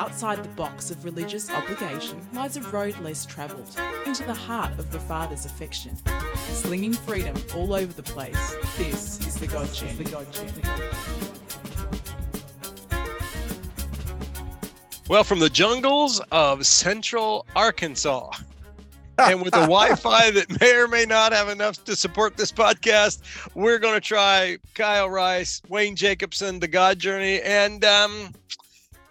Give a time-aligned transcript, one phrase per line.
[0.00, 3.68] Outside the box of religious obligation lies a road less travelled,
[4.06, 5.94] into the heart of the Father's affection.
[6.48, 9.94] Slinging freedom all over the place, this is the God Gen.
[9.98, 10.46] The God Gen.
[10.54, 10.88] The God Gen.
[15.06, 18.30] Well, from the jungles of central Arkansas,
[19.18, 23.20] and with the Wi-Fi that may or may not have enough to support this podcast,
[23.54, 28.32] we're going to try Kyle Rice, Wayne Jacobsen, The God Journey, and um,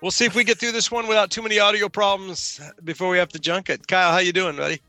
[0.01, 3.17] we'll see if we get through this one without too many audio problems before we
[3.17, 3.87] have to junk it.
[3.87, 4.81] Kyle, how you doing, buddy?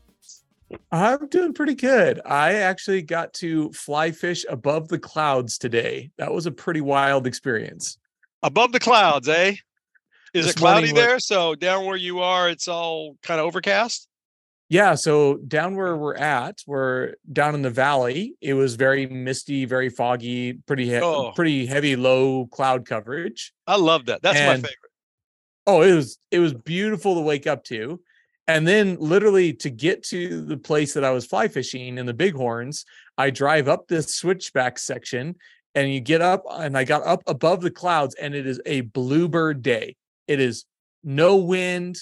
[0.91, 2.21] I'm doing pretty good.
[2.25, 6.11] I actually got to fly fish above the clouds today.
[6.17, 7.97] That was a pretty wild experience.
[8.41, 9.55] Above the clouds, eh?
[10.33, 11.19] Is This it cloudy there?
[11.19, 14.07] So down where you are, it's all kind of overcast.
[14.69, 18.35] Yeah, so down where we're at, we're down in the valley.
[18.39, 21.33] It was very misty, very foggy, pretty he- Oh.
[21.35, 23.51] pretty heavy low cloud coverage.
[23.67, 24.21] I love that.
[24.21, 24.75] That's my favorite.
[25.71, 28.01] Oh, it was it was beautiful to wake up to.
[28.45, 32.13] And then literally to get to the place that I was fly fishing in the
[32.13, 32.83] Bighorns,
[33.17, 35.35] I drive up this switchback section
[35.73, 38.81] and you get up and I got up above the clouds and it is a
[38.81, 39.95] bluebird day.
[40.27, 40.65] It is
[41.05, 41.97] no wind,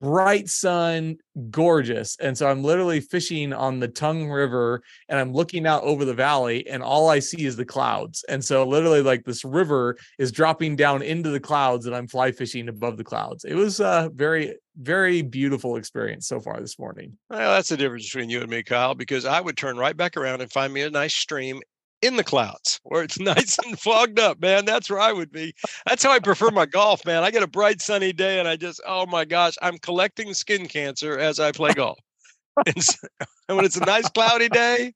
[0.00, 1.16] bright sun,
[1.50, 2.16] gorgeous.
[2.20, 6.14] And so I'm literally fishing on the Tongue River and I'm looking out over the
[6.14, 8.24] valley and all I see is the clouds.
[8.28, 12.32] And so literally like this river is dropping down into the clouds and I'm fly
[12.32, 13.44] fishing above the clouds.
[13.44, 17.18] It was a very very beautiful experience so far this morning.
[17.28, 20.16] Well, that's the difference between you and me, Kyle, because I would turn right back
[20.16, 21.60] around and find me a nice stream
[22.02, 24.64] in the clouds where it's nice and fogged up, man.
[24.64, 25.54] That's where I would be.
[25.86, 27.22] That's how I prefer my golf, man.
[27.22, 30.66] I get a bright sunny day and I just, oh my gosh, I'm collecting skin
[30.66, 31.98] cancer as I play golf.
[32.66, 32.98] and, s-
[33.48, 34.92] and when it's a nice cloudy day,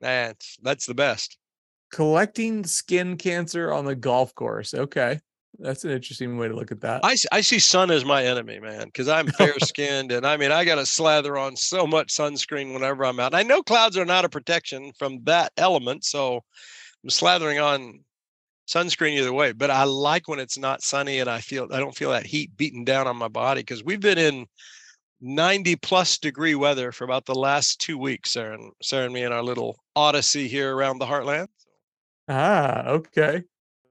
[0.00, 1.36] man, that's the best.
[1.92, 4.74] Collecting skin cancer on the golf course.
[4.74, 5.20] Okay.
[5.58, 7.00] That's an interesting way to look at that.
[7.02, 10.64] I see sun as my enemy, man, because I'm fair skinned and I mean, I
[10.64, 13.34] got to slather on so much sunscreen whenever I'm out.
[13.34, 16.04] I know clouds are not a protection from that element.
[16.04, 16.42] So
[17.02, 18.00] I'm slathering on
[18.68, 21.96] sunscreen either way, but I like when it's not sunny and I feel, I don't
[21.96, 24.46] feel that heat beating down on my body because we've been in
[25.20, 29.22] 90 plus degree weather for about the last two weeks, Sara and, Sara and me
[29.22, 31.48] in our little odyssey here around the heartland.
[32.28, 33.44] ah, okay.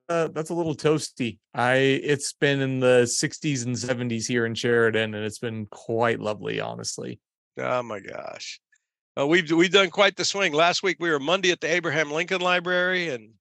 [0.08, 1.40] Uh, that's a little toasty.
[1.54, 6.20] I it's been in the 60s and 70s here in Sheridan and it's been quite
[6.20, 7.20] lovely, honestly.
[7.60, 8.60] Oh my gosh.
[9.20, 10.54] Uh, we've we've done quite the swing.
[10.54, 13.32] Last week we were Monday at the Abraham Lincoln Library and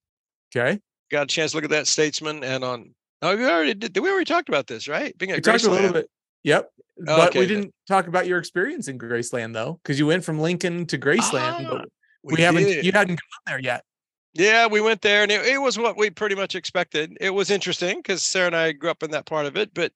[0.57, 0.81] Okay.
[1.11, 4.09] got a chance to look at that statesman and on oh we already did we
[4.09, 5.17] already talked about this, right?
[5.19, 6.09] Being We at talked a little bit.
[6.45, 6.71] Yep.
[6.99, 7.55] But Okay, we then.
[7.63, 11.67] didn't talk about your experience in Graceland though, because you went from Lincoln to Graceland,
[11.67, 11.89] Ah, but
[12.23, 12.85] we, haven't did.
[12.87, 13.85] you hadn't gone there yet.
[14.35, 17.17] Yeah, we went there and it, it was what we pretty much expected.
[17.21, 19.93] It was interesting because Sara and I grew up in that part of it, but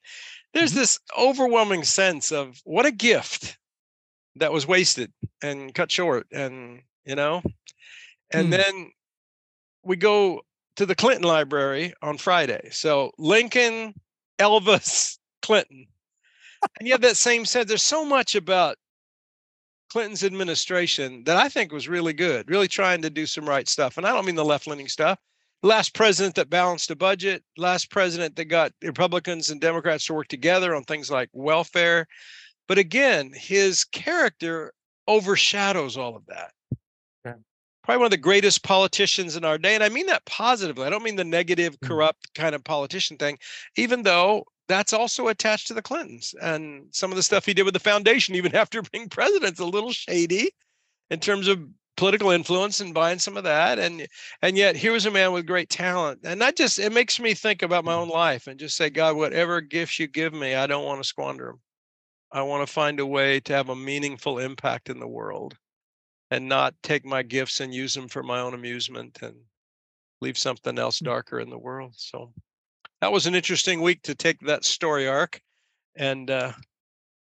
[0.54, 0.76] there's Mhm.
[0.76, 3.59] this overwhelming sense of what a gift
[4.37, 5.12] that was wasted
[5.43, 7.43] and cut short and you know
[8.32, 8.50] and Hmm.
[8.53, 8.93] then
[9.84, 10.43] we go
[10.76, 12.70] to the Clinton Library on Friday.
[12.70, 13.94] So Lincoln,
[14.38, 15.87] Elvis, Clinton.
[16.78, 17.69] And you have that same sense.
[17.69, 18.76] There's so much about
[19.91, 23.97] Clinton's administration that I think was really good, really trying to do some right stuff.
[23.97, 25.19] And I don't mean the left leaning stuff.
[25.62, 30.28] Last president that balanced a budget, last president that got Republicans and Democrats to work
[30.28, 32.06] together on things like welfare.
[32.69, 34.72] But again, his character
[35.09, 36.53] overshadows all of that.
[37.26, 37.37] Okay.
[37.82, 39.75] Probably one of the greatest politicians in our day.
[39.75, 40.87] And I mean that positively.
[40.87, 41.88] I don't mean the negative, Mm.
[41.88, 43.38] corrupt kind of politician thing,
[43.76, 46.34] even though that's also attached to the Clintons.
[46.41, 49.65] And some of the stuff he did with the foundation, even after being president's a
[49.65, 50.51] little shady
[51.11, 51.61] in terms of
[51.97, 53.79] political influence and buying some of that.
[53.79, 54.06] And
[54.43, 56.21] and yet here was a man with great talent.
[56.25, 59.17] And that just it makes me think about my own life and just say, God,
[59.17, 61.61] whatever gifts you give me, I don't want to squander them.
[62.31, 65.56] I want to find a way to have a meaningful impact in the world
[66.31, 69.35] and not take my gifts and use them for my own amusement and
[70.21, 71.06] leave something else mm.
[71.06, 71.95] darker in the world.
[71.97, 72.33] So
[73.00, 75.40] that was an interesting week to take that story arc
[75.96, 76.52] and uh,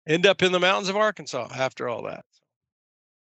[0.07, 2.25] end up in the mountains of Arkansas after all that.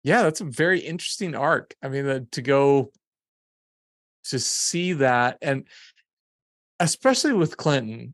[0.04, 1.76] Yeah, that's a very interesting arc.
[1.82, 2.92] I mean, uh, to go
[4.26, 5.68] to see that, and
[6.80, 8.14] especially with Clinton,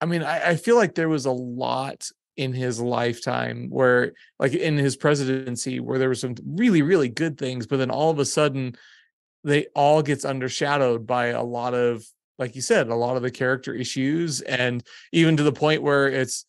[0.00, 4.54] I mean, I, I feel like there was a lot in his lifetime where, like
[4.54, 8.18] in his presidency, where there were some really, really good things, but then all of
[8.18, 8.76] a sudden,
[9.44, 12.04] they all gets undershadowed by a lot of,
[12.42, 16.08] like you said, a lot of the character issues, and even to the point where
[16.08, 16.44] it's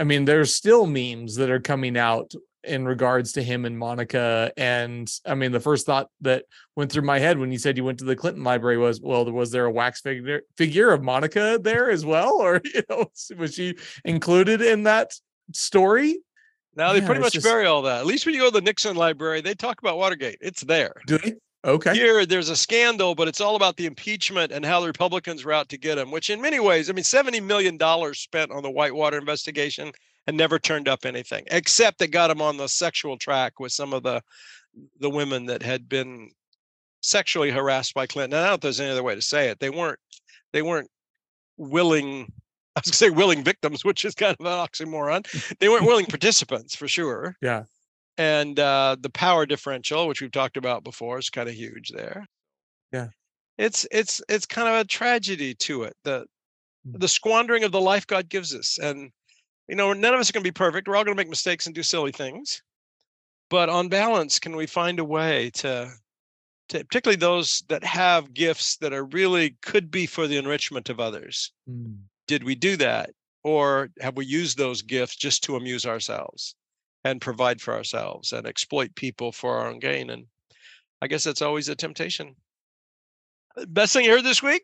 [0.00, 2.32] I mean, there's still memes that are coming out
[2.64, 4.50] in regards to him and Monica.
[4.56, 7.84] And I mean, the first thought that went through my head when you said you
[7.84, 11.58] went to the Clinton Library was, well, was there a wax figure figure of Monica
[11.62, 13.06] there as well, or you know,
[13.38, 15.12] was she included in that
[15.52, 16.18] story?
[16.74, 18.00] Now they Yeah, pretty much just- bury all that.
[18.00, 20.38] At least when you go to the Nixon Library, they talk about Watergate.
[20.40, 20.92] It's there.
[21.06, 21.34] Do they?
[21.66, 21.94] Okay.
[21.94, 25.52] Here, there's a scandal, but it's all about the impeachment and how the Republicans were
[25.52, 26.12] out to get him.
[26.12, 29.90] Which, in many ways, I mean, seventy million dollars spent on the Whitewater investigation
[30.28, 33.92] and never turned up anything, except they got him on the sexual track with some
[33.92, 34.22] of the
[35.00, 36.30] the women that had been
[37.00, 38.36] sexually harassed by Clinton.
[38.36, 39.58] And I don't know if there's any other way to say it.
[39.58, 39.98] They weren't
[40.52, 40.90] they weren't
[41.56, 42.32] willing.
[42.76, 45.58] I was gonna say willing victims, which is kind of an oxymoron.
[45.58, 47.36] They weren't willing participants for sure.
[47.42, 47.64] Yeah.
[48.18, 52.26] And uh, the power differential, which we've talked about before, is kind of huge there.
[52.92, 53.08] Yeah.
[53.58, 55.96] It's it's it's kind of a tragedy to it.
[56.04, 56.26] The
[56.86, 57.00] Mm.
[57.00, 58.78] the squandering of the life God gives us.
[58.78, 59.10] And
[59.68, 60.86] you know, none of us are gonna be perfect.
[60.86, 62.62] We're all gonna make mistakes and do silly things.
[63.50, 65.90] But on balance, can we find a way to
[66.68, 71.00] to particularly those that have gifts that are really could be for the enrichment of
[71.00, 71.52] others?
[71.68, 71.98] Mm.
[72.28, 73.10] did we do that
[73.44, 76.54] or have we used those gifts just to amuse ourselves
[77.10, 80.26] and provide for ourselves and exploit people for our own gain and
[81.02, 82.34] i guess that's always a temptation
[83.56, 84.62] Uh, best thing you heard this week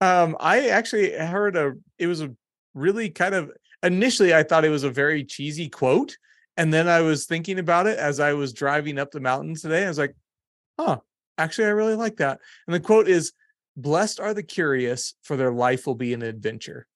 [0.00, 1.72] Um, I actually heard a.
[1.98, 2.34] It was a
[2.74, 3.50] really kind of
[3.82, 6.18] initially I thought it was a very cheesy quote,
[6.56, 9.84] and then I was thinking about it as I was driving up the mountain today.
[9.84, 10.14] I was like,
[10.78, 10.98] "Huh,
[11.38, 13.32] actually, I really like that." And the quote is,
[13.76, 16.86] "Blessed are the curious, for their life will be an adventure."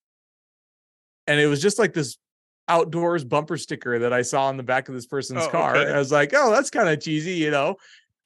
[1.26, 2.18] And it was just like this
[2.68, 5.76] outdoors bumper sticker that I saw on the back of this person's Oh, car.
[5.76, 5.92] okay.
[5.92, 7.76] I was like, "Oh, that's kind of cheesy," you know.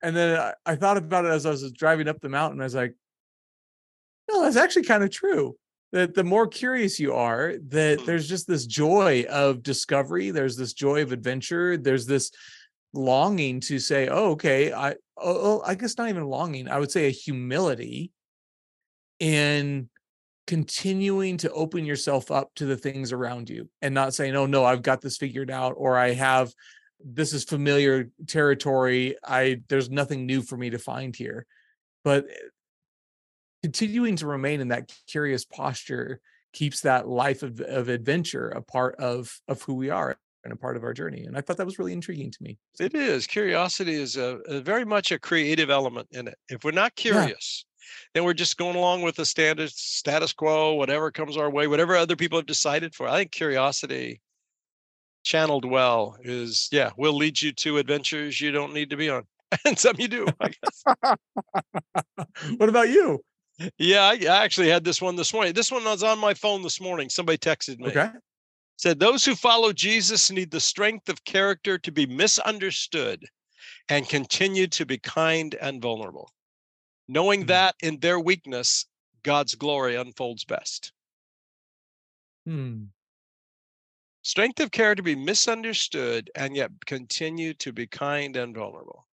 [0.02, 2.60] And then I, I thought about it as I was driving up the mountain.
[2.60, 2.94] I was like,
[4.30, 5.56] no, that's actually kind of true.
[5.92, 8.06] That the more curious you are, that Hmm.
[8.06, 10.30] there's just this joy of discovery.
[10.30, 11.76] There's this joy of adventure.
[11.76, 12.30] There's this
[12.94, 14.96] longing to say, "Oh, okay, I, oh,
[15.58, 16.68] oh, I guess not even longing.
[16.68, 18.10] I would say a humility
[19.20, 19.88] in
[20.46, 24.64] continuing to open yourself up to the things around you, and not saying, "Oh no,
[24.64, 26.52] I've got this figured out," or "I have
[27.04, 29.16] this is familiar territory.
[29.24, 31.46] I there's nothing new for me to find here."
[32.04, 32.34] But eh,
[33.62, 36.20] continuing to remain in that curious posture
[36.52, 40.56] keeps that life of, of adventure a part of of who we are and a
[40.56, 43.26] part of our journey and i thought that was really intriguing to me it is
[43.26, 47.64] curiosity is a, a very much a creative element in it if we're not curious
[48.14, 51.96] then we're just going along with the standard status quo whatever comes our way whatever
[51.96, 53.08] other people have decided for.
[53.08, 54.20] I think curiosity
[55.24, 59.24] channeled well is yeah will lead you to adventures you don't need to be on.
[59.66, 61.16] And some you do i guess.
[62.56, 63.22] What about you?
[63.78, 65.52] Yeah I, I actually had this one this morning.
[65.52, 67.08] This one was on my phone this morning.
[67.08, 67.88] Somebody texted me.
[67.88, 68.10] Okay.
[68.76, 73.24] Said those who follow jesus need the strength of character to be misunderstood
[73.88, 76.30] and continue to be kind and vulnerable
[77.08, 77.48] knowing Mhm.
[77.48, 78.86] that in their weakness
[79.22, 80.92] god's glory unfolds best.
[82.46, 82.86] Hmm.
[84.22, 89.06] strength of character to be misunderstood and yet continue to be kind and vulnerable.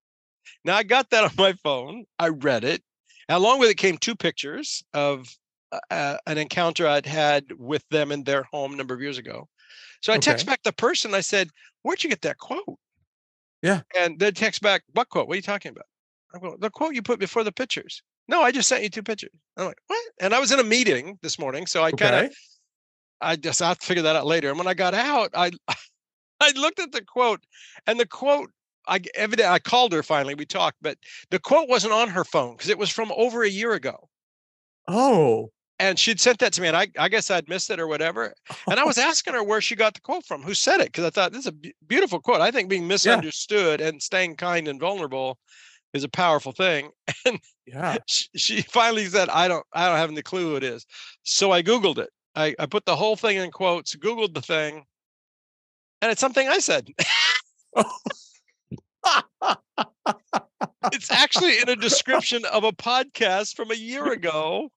[0.64, 2.82] Now i got that on my phone i read it
[3.29, 5.26] and along with it came two pictures of
[5.73, 9.19] uh, uh, an encounter i'd had with them in their home a number of years
[9.19, 9.49] ago.
[10.02, 11.50] So i text back the person i said
[11.82, 12.79] where'd you get that quote?
[13.62, 13.82] Yeah.
[13.96, 15.29] and they text back what quote?
[15.29, 15.87] What are you talking about
[16.34, 19.02] i'm going the quote you put before the pictures no i just sent you two
[19.02, 22.26] pictures i'm like what and i was in a meeting this morning so i kind
[22.26, 22.32] of
[23.20, 24.48] I just I'll figure that out later.
[24.48, 25.50] And when I got out, I
[26.41, 27.41] I looked at the quote,
[27.86, 28.50] and the quote
[28.86, 30.34] I evident I called her finally.
[30.34, 30.98] We talked, but
[31.31, 34.08] the quote wasn't on her phone because it was from over a year ago,
[34.86, 35.50] oh
[35.81, 38.34] and she'd sent that to me, and I I guess I'd missed it or whatever.
[38.70, 41.05] And I was asking her where she got the quote from, who said it, because
[41.05, 42.41] I thought this is a beautiful quote.
[42.41, 45.38] I think being misunderstood and staying kind and vulnerable
[45.98, 46.90] is a powerful thing.
[47.26, 50.64] And yeah She, she finally said, "I don't I don't have any clue who it
[50.64, 50.86] is."
[51.24, 52.10] So I googled it.
[52.34, 54.84] I, I put the whole thing in quotes, googled the thing,
[56.00, 56.88] and it's something I said.
[60.93, 64.70] it's actually in a description of a podcast from a year ago,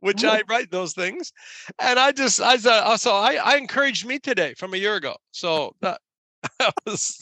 [0.00, 1.32] which I write those things.
[1.78, 4.96] And I just I said uh, so I, I encouraged me today from a year
[4.96, 5.16] ago.
[5.30, 6.00] So that,
[6.58, 7.18] that was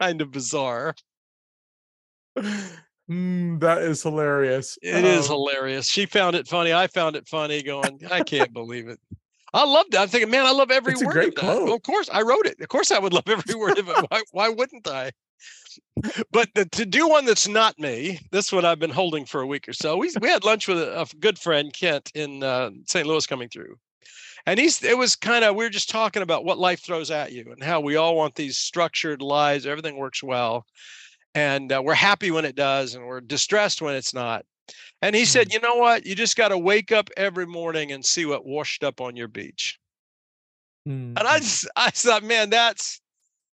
[0.00, 0.94] kind of bizarre.
[3.10, 5.88] Mm, that is hilarious It is Um, hilarious.
[5.88, 6.72] She found it funny.
[6.72, 9.00] I found it funny, going, I can't believe it.
[9.52, 10.00] I loved it.
[10.00, 11.40] I'm thinking, man, I love every It's a word great of that.
[11.44, 11.68] quote.
[11.68, 12.60] Of course, I wrote it.
[12.60, 13.96] Of course, I would love every word of it.
[14.08, 15.10] Why, why wouldn't I?
[16.30, 19.46] But the, to do one that's not me, this one I've been holding for a
[19.46, 19.96] week or so.
[19.96, 23.06] We we had lunch with a, a good friend, Kent, in uh, St.
[23.06, 23.76] Louis, coming through,
[24.46, 27.32] And he's it was kind of we were just talking about what life throws at
[27.32, 30.66] you and how we all want these structured lives, everything works well.
[31.34, 34.44] And uh, we're happy when it does, and we're distressed when it's not.
[35.00, 35.54] And he said, Mhm.
[35.54, 36.06] you know what?
[36.06, 39.28] You just got to wake up every morning and see what washed up on your
[39.28, 39.78] beach.
[41.16, 41.42] And I Mhm.
[41.42, 43.00] just, I thought, man, that's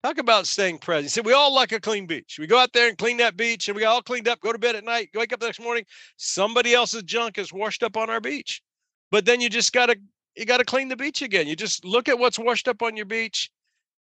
[0.03, 1.05] talk about staying present.
[1.05, 2.37] He said, we all like a clean beach.
[2.39, 4.51] We go out there and clean that beach and we got all cleaned up, go
[4.51, 5.83] to bed at night, wake up the next morning,
[6.17, 8.61] somebody else's junk is washed up on our beach.
[9.09, 9.97] But then you just got to,
[10.35, 11.47] you got to clean the beach again.
[11.47, 13.49] You just look at what's washed up on your beach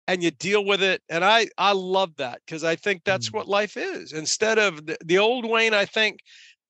[0.08, 1.02] and you deal with it.
[1.08, 3.34] And I, I love that because I think that's Mm.
[3.34, 4.12] what life is.
[4.12, 6.20] Instead of the, the old Wayne, I think,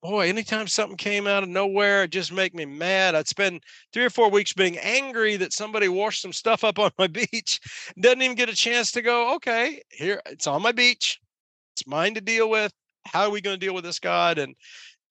[0.01, 3.15] boy, anytime something came out of nowhere, it just make me mad.
[3.15, 3.63] I'd spend
[3.93, 7.59] three or four weeks being angry that somebody washed some stuff up on my beach.
[7.99, 11.19] Doesn't even get a chance to go, okay, here it's on my beach.
[11.75, 12.71] It's mine to deal with.
[13.05, 14.37] How are we going to deal with this, God?
[14.37, 14.55] And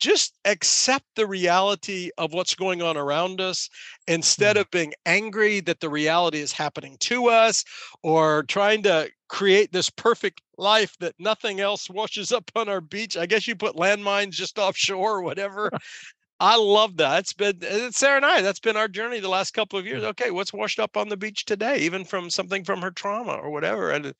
[0.02, 3.70] just accept the reality of what's going on around us
[4.08, 4.60] instead Mm.
[4.62, 7.64] of being angry that the reality is happening to us
[8.02, 13.16] or trying to create this perfect life that nothing else washes up on our beach.
[13.16, 15.70] I guess you put landmines just offshore or whatever.
[16.40, 17.20] I love that.
[17.20, 18.42] It's been it's Sara and I.
[18.42, 20.02] That's been our journey the last couple of years.
[20.02, 23.50] Okay, what's washed up on the beach today, even from something from her trauma or
[23.50, 23.92] whatever.
[23.92, 24.12] And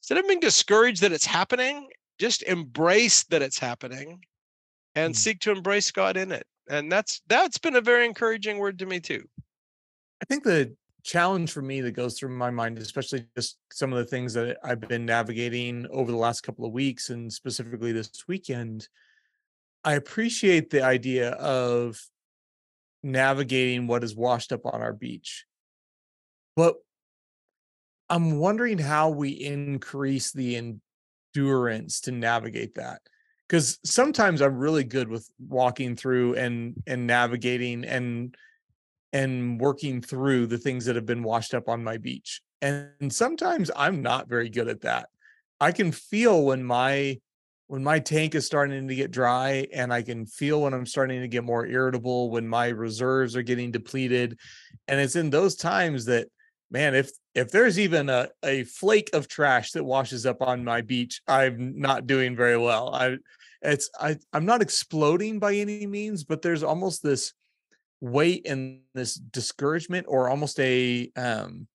[0.00, 4.20] instead of being discouraged that it's happening, just embrace that it's happening
[4.94, 5.16] and Mm.
[5.16, 6.46] seek to embrace God in it.
[6.68, 9.28] And that's that's been a very encouraging word to me too.
[10.20, 13.98] I think the challenge for me that goes through my mind, especially just some of
[13.98, 18.10] the things that I've been navigating over the last couple of weeks and specifically this
[18.28, 18.88] weekend,
[19.82, 22.00] I appreciate the idea of
[23.02, 25.44] navigating what is washed up on our beach.
[26.54, 26.76] But
[28.08, 30.78] I'm wondering how we increase the
[31.34, 33.02] endurance to navigate that.
[33.48, 38.34] Because sometimes I'm really good with walking through and and navigating and
[39.12, 42.40] and working through the things that have been washed up on my beach.
[42.62, 45.08] And sometimes I'm not very good at that.
[45.60, 47.18] I can feel when my
[47.66, 51.22] when my tank is starting to get dry and I can feel when I'm starting
[51.22, 54.38] to get more irritable when my reserves are getting depleted
[54.88, 56.28] and it's in those times that
[56.70, 60.80] man if if there's even a a flake of trash that washes up on my
[60.80, 62.94] beach I'm not doing very well.
[62.94, 63.16] I
[63.62, 67.32] it's I I'm not exploding by any means but there's almost this
[68.00, 71.66] weight and this discouragement or almost a um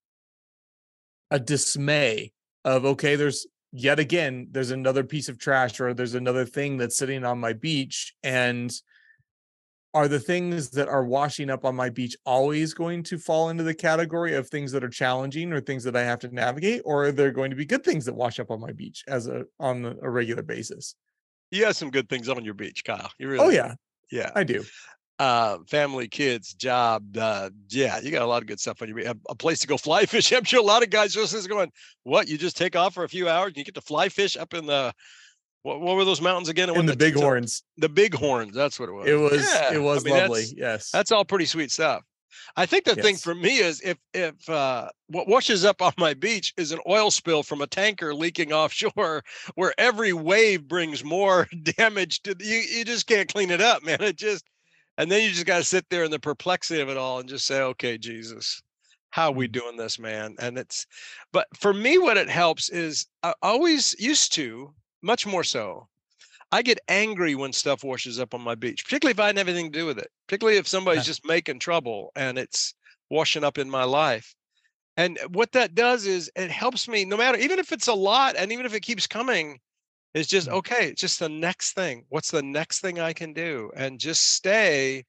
[1.31, 2.31] a dismay
[2.65, 6.97] of okay there's yet again there's another piece of trash or there's another thing that's
[6.97, 8.71] sitting on my beach and
[9.93, 13.63] are the things that are washing up on my beach always going to fall into
[13.63, 17.05] the category of things that are challenging or things that I have to navigate or
[17.05, 19.45] are there going to be good things that wash up on my beach as a
[19.59, 20.95] on a regular basis
[21.51, 23.11] You have some good things on your beach, Kyle.
[23.17, 23.55] You really oh do.
[23.55, 23.73] yeah
[24.11, 24.31] Yeah.
[24.35, 24.63] I do
[25.19, 28.99] uh family kids job uh yeah you got a lot of good stuff on your
[28.99, 31.47] a, a place to go fly fish i'm sure a lot of guys just is
[31.47, 31.71] going
[32.03, 34.37] what you just take off for a few hours and you get to fly fish
[34.37, 34.93] up in the
[35.67, 36.69] what, what were those mountains again?
[36.69, 39.07] In the big so- horns the big horns that's what it was.
[39.07, 40.91] It was Yeah, it was I mean, lovely that's, yes.
[40.91, 42.03] that's all pretty sweet stuff.
[42.55, 46.13] I think the thing for me is if if uh what washes up on my
[46.13, 49.23] beach is an oil spill from a tanker leaking offshore
[49.55, 51.47] where every wave brings more
[51.77, 54.01] damage to the, you you just can't clean it up man.
[54.01, 54.45] It just
[54.99, 57.29] and then you just got to sit there in the perplexity of it all and
[57.29, 58.61] just say okay jesus
[59.09, 59.51] how are we Mm.
[59.53, 60.35] doing this man?
[60.39, 60.85] And it's
[61.31, 65.87] but for me what it helps is i always used to much more so.
[66.51, 69.71] I get angry when stuff washes up on my beach particularly if i had anything
[69.71, 71.11] to do with it particularly if somebody's Yeah.
[71.11, 72.73] just making trouble and it's
[73.09, 74.33] washing up in my life.
[74.95, 78.35] And what that does is it helps me no matter even if it's a lot
[78.37, 79.59] and even if it keeps coming
[80.13, 80.53] it's just Mm.
[80.53, 82.05] okay it's just the next thing.
[82.09, 83.69] What's the next thing i can do?
[83.75, 85.05] and just stay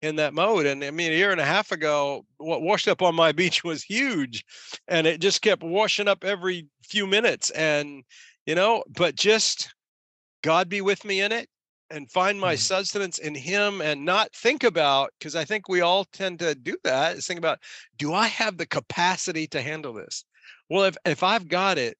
[0.00, 0.64] in that mode.
[0.66, 3.62] And i mean a year and a half ago what washed up on my beach
[3.62, 4.44] was huge
[4.88, 7.50] and it just kept washing up every few minutes.
[7.50, 8.04] And
[8.48, 9.74] you know but just
[10.42, 11.50] god be with me in it
[11.90, 12.58] and find my Mhm.
[12.58, 16.74] sustenance in him and not think about because i think we all tend to do
[16.82, 17.58] that is think about
[17.98, 20.24] do i have the capacity to handle this
[20.70, 21.98] well if if i've got it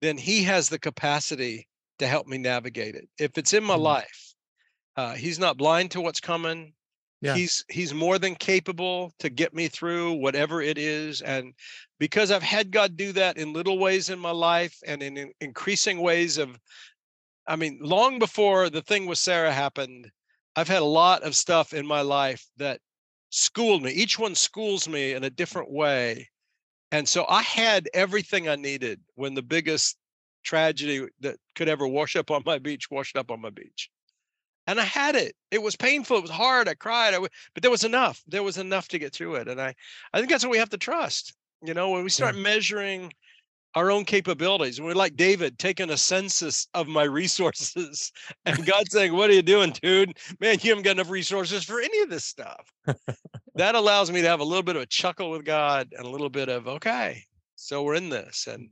[0.00, 1.68] then he has the capacity
[1.98, 3.82] to help me navigate it if it's in my Mhm.
[3.82, 4.34] life
[4.96, 6.72] uh, he's not blind to what's coming
[7.22, 7.36] Yeah.
[7.36, 11.54] he's he's more than capable to get me through whatever it is and
[12.00, 15.32] because i've had god do that in little ways in my life and in, in
[15.40, 16.58] increasing ways of
[17.46, 20.10] i mean long before the thing with sara happened
[20.56, 22.80] i've had a lot of stuff in my life that
[23.30, 26.28] schooled me each one schools me in a different way
[26.90, 29.96] and so i had everything i needed when the biggest
[30.42, 33.90] tragedy that could ever wash up on my beach washed up on my beach
[34.66, 35.34] and I had it.
[35.50, 36.18] It was painful.
[36.18, 36.68] It was hard.
[36.68, 37.08] I cried.
[37.08, 38.22] I w- but there was enough.
[38.26, 39.48] There was enough to get through it.
[39.48, 39.74] And I,
[40.12, 41.34] I think that's what we have to trust.
[41.62, 43.12] You know, when we start measuring
[43.74, 48.12] our own capabilities, we're like David taking a census of my resources,
[48.44, 50.18] and God saying, "What are you doing, dude?
[50.40, 52.72] Man, you haven't got enough resources for any of this stuff."
[53.54, 56.10] that allows me to have a little bit of a chuckle with God and a
[56.10, 58.68] little bit of okay, so we're in this, and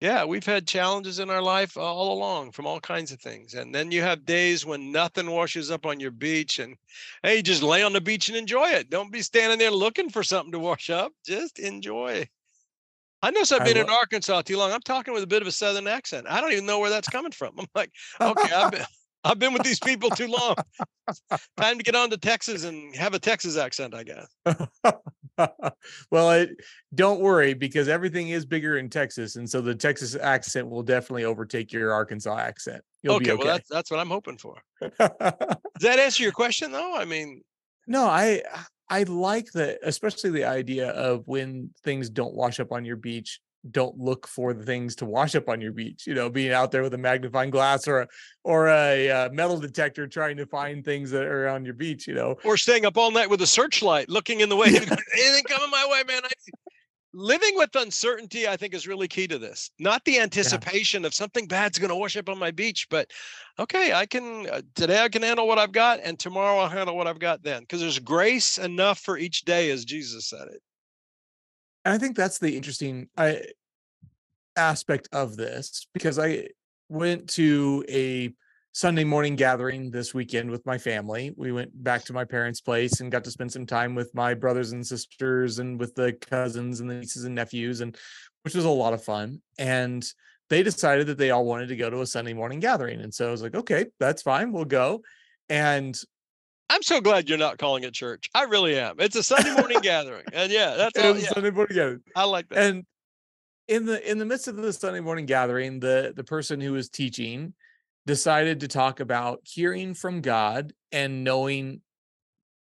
[0.00, 3.54] yeah, we've had challenges in our life uh, all along from all kinds of things.
[3.54, 6.76] And then you have days when nothing washes up on your beach and
[7.22, 8.90] hey, just lay on the beach and enjoy it.
[8.90, 11.12] Don't be standing there looking for something to wash up.
[11.26, 12.28] Just enjoy.
[13.22, 14.70] I know I've been in Arkansas too long.
[14.70, 16.28] I'm talking with a bit of a southern accent.
[16.30, 17.54] I don't even know where that's coming from.
[17.58, 17.90] I'm like,
[18.20, 18.84] okay, I've been
[19.24, 20.54] I've been with these people too long.
[21.56, 24.28] Time to get on to Texas and have a Texas accent, I guess.
[26.10, 26.50] well, it,
[26.94, 31.24] don't worry because everything is bigger in Texas, and so the Texas accent will definitely
[31.24, 32.82] overtake your Arkansas accent.
[33.02, 34.60] You'll okay, okay, well that's that's what I'm hoping for.
[34.80, 36.96] Does that answer your question, though?
[36.96, 37.42] I mean,
[37.86, 38.42] no, I
[38.88, 43.40] I like that, especially the idea of when things don't wash up on your beach
[43.70, 46.70] don't look for the things to wash up on your beach you know being out
[46.70, 48.08] there with a magnifying glass or a
[48.44, 52.14] or a uh, metal detector trying to find things that are on your beach you
[52.14, 52.36] know?
[52.44, 54.68] Or staying up all night with a searchlight looking in the way.
[54.68, 56.30] Anything coming my way man I,
[57.14, 59.70] living with uncertainty i think is really key to this.
[59.78, 61.08] Not the anticipation yeah.
[61.08, 63.10] of something bad's going to wash up on my beach but
[63.58, 66.96] okay i can uh, today i can handle what i've got and tomorrow i'll handle
[66.96, 67.62] what i've got then.
[67.62, 70.62] Because there's grace enough for each day as jesus said it.
[71.84, 73.42] And I think that's the interesting I,
[74.58, 76.48] aspect of this because I
[76.88, 78.34] went to a
[78.72, 81.32] Sunday morning gathering this weekend with my family.
[81.36, 84.34] We went back to my parents' place and got to spend some time with my
[84.34, 87.96] brothers and sisters and with the cousins and the nieces and nephews, and
[88.44, 89.40] which was a lot of fun.
[89.58, 90.06] And
[90.50, 93.00] they decided that they all wanted to go to a Sunday morning gathering.
[93.00, 95.02] And so I was like, okay, that's fine, we'll go.
[95.48, 95.98] And
[96.70, 98.28] I'm so glad you're not calling it church.
[98.34, 98.96] I really am.
[98.98, 101.28] It's a Sunday morning gathering, and yeah, that's all, yeah.
[101.30, 102.02] Sunday morning gathering.
[102.14, 102.58] I like that.
[102.58, 102.84] And
[103.68, 106.88] in the in the midst of the Sunday morning gathering, the the person who was
[106.88, 107.54] teaching
[108.06, 111.82] decided to talk about hearing from God and knowing,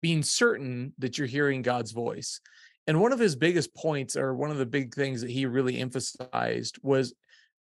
[0.01, 2.39] being certain that you're hearing God's voice.
[2.87, 5.79] And one of his biggest points, or one of the big things that he really
[5.79, 7.13] emphasized, was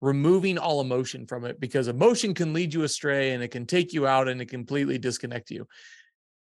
[0.02, 3.94] removing all emotion from it because emotion can lead you astray and it can take
[3.94, 5.68] you out and it completely disconnect you.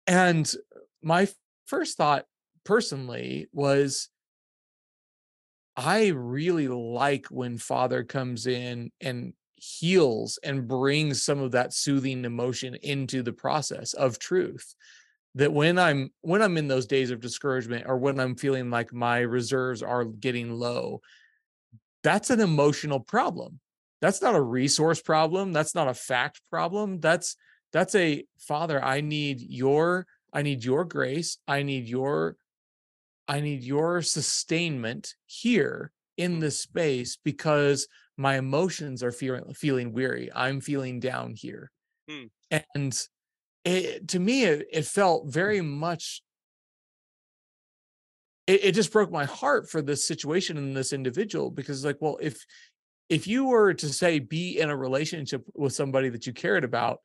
[0.05, 0.51] And
[1.01, 1.27] my
[1.65, 2.25] first thought
[2.65, 4.09] personally was
[5.77, 12.25] I really like when father comes in and heals and brings some of that soothing
[12.25, 14.75] emotion into the process of truth
[15.33, 18.93] that when i'm when i'm in those days of discouragement or when i'm feeling like
[18.93, 21.01] my reserves are getting low
[22.03, 23.59] that's an emotional problem.
[24.01, 25.51] That's not a resource problem.
[25.51, 27.01] That's not a fact problem.
[27.01, 27.35] That's
[27.73, 31.37] that's a father i need your i need your grace.
[31.49, 32.37] I need your
[33.27, 37.87] i need your sustainment here in this space because
[38.17, 40.31] my emotions are feeling feeling weary.
[40.33, 41.71] I'm feeling down here.
[42.09, 42.25] Hmm.
[42.73, 43.07] and
[43.65, 46.21] it, to me it, it felt very much
[48.47, 52.17] it, it just broke my heart for this situation and this individual because like well
[52.21, 52.45] if
[53.09, 56.99] if you were to say be in a relationship with somebody that you cared about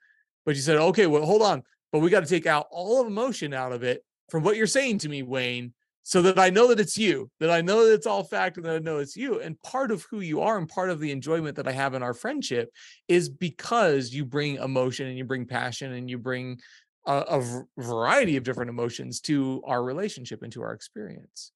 [0.44, 3.06] but you said, okay, well, hold on, but we got to take out all of
[3.06, 5.72] emotion out of it from what you're saying to me, Wayne,
[6.03, 8.67] so that I know that it's you, that I know that it's all fact and
[8.67, 9.41] that I know it's you.
[9.41, 12.03] And part of who you are and part of the enjoyment that I have in
[12.03, 12.71] our friendship
[13.07, 16.59] is because you bring emotion and you bring passion and you bring
[17.07, 21.53] a, a variety of different emotions to our relationship and to our experience.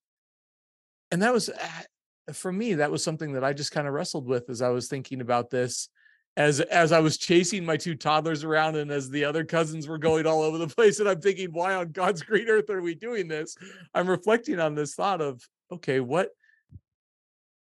[1.10, 4.26] And that was, eh, for me, that was something that I just kind of wrestled
[4.26, 5.88] with as I was thinking about this
[6.36, 9.98] as as I was chasing my two toddlers around and as the other cousins were
[9.98, 12.94] going all over the place and I'm thinking why on God's green earth are we
[12.94, 13.56] doing this?
[13.94, 15.40] I'm reflecting on this thought of
[15.72, 16.30] okay what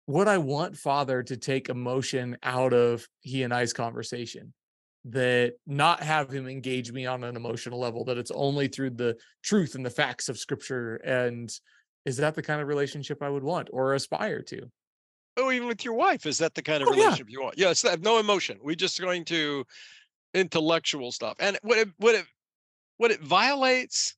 [0.05, 4.53] what I want father to take emotion out of he and I's conversation
[5.05, 9.15] that not have him engage me on an emotional level that it's only through the
[9.43, 11.51] truth and the facts of scripture and
[12.05, 14.69] is that the kind of relationship I would want or aspire to
[15.37, 17.33] Oh, even with your wife, is that the kind of oh, relationship yeah.
[17.33, 17.57] you want?
[17.57, 18.57] Yes, yeah, no emotion.
[18.61, 19.65] We're just going to
[20.33, 21.35] intellectual stuff.
[21.39, 22.25] And what it what it
[22.97, 24.15] what it violates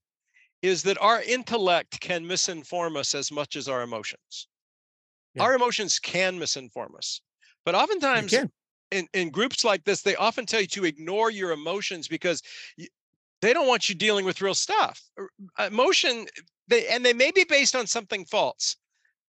[0.62, 4.48] is that our intellect can misinform us as much as our emotions.
[5.36, 5.44] Yeah.
[5.44, 7.22] Our emotions can misinform us.
[7.66, 8.34] But oftentimes
[8.92, 12.42] in, in groups like this, they often tell you to ignore your emotions because
[13.42, 15.02] they don't want you dealing with real stuff.
[15.20, 16.26] Er, uh, emotion,
[16.68, 18.78] they and they may be based on something false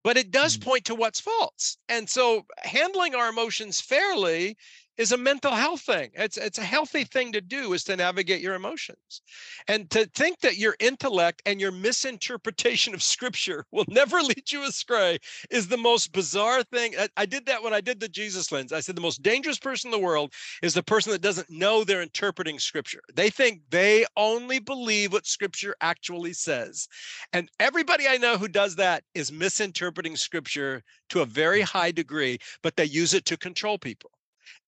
[0.05, 0.63] but it does mm.
[0.63, 1.79] point to what's false.
[1.89, 4.57] And so handling our emotions fairly
[4.97, 6.11] is a mental health thing.
[6.15, 9.23] It's it's a healthy thing to do is to navigate your emotions.
[9.67, 14.65] And to think that your intellect and your misinterpretation of scripture will never lead you
[14.65, 15.19] astray
[15.51, 16.95] is the most bizarre thing.
[16.99, 18.73] I, I did that when I did the Jesus lens.
[18.73, 21.83] I said the most dangerous person in the world is the person that doesn't know
[21.83, 23.01] they're interpreting scripture.
[23.15, 26.89] They think they only believe what scripture actually says.
[27.33, 32.39] And everybody I know who does that is misinterpreting scripture to a very high degree,
[32.63, 34.11] but they use it to control people.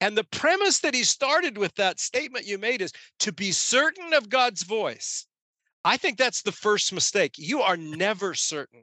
[0.01, 4.13] And the premise that he started with that statement you made is to be certain
[4.13, 5.27] of God's voice.
[5.85, 7.35] I think that's the first mistake.
[7.37, 8.83] You are never certain.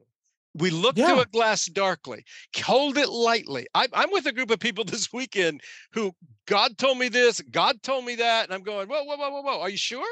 [0.55, 1.07] We look Yeah.
[1.07, 2.23] through a glass darkly,
[2.63, 3.67] hold it lightly.
[3.73, 5.61] I, I'm with a group of people this weekend
[5.93, 6.13] who
[6.45, 8.45] God told me this, God told me that.
[8.45, 9.61] And I'm going, whoa, whoa, whoa, whoa, whoa.
[9.61, 10.05] Are you sure?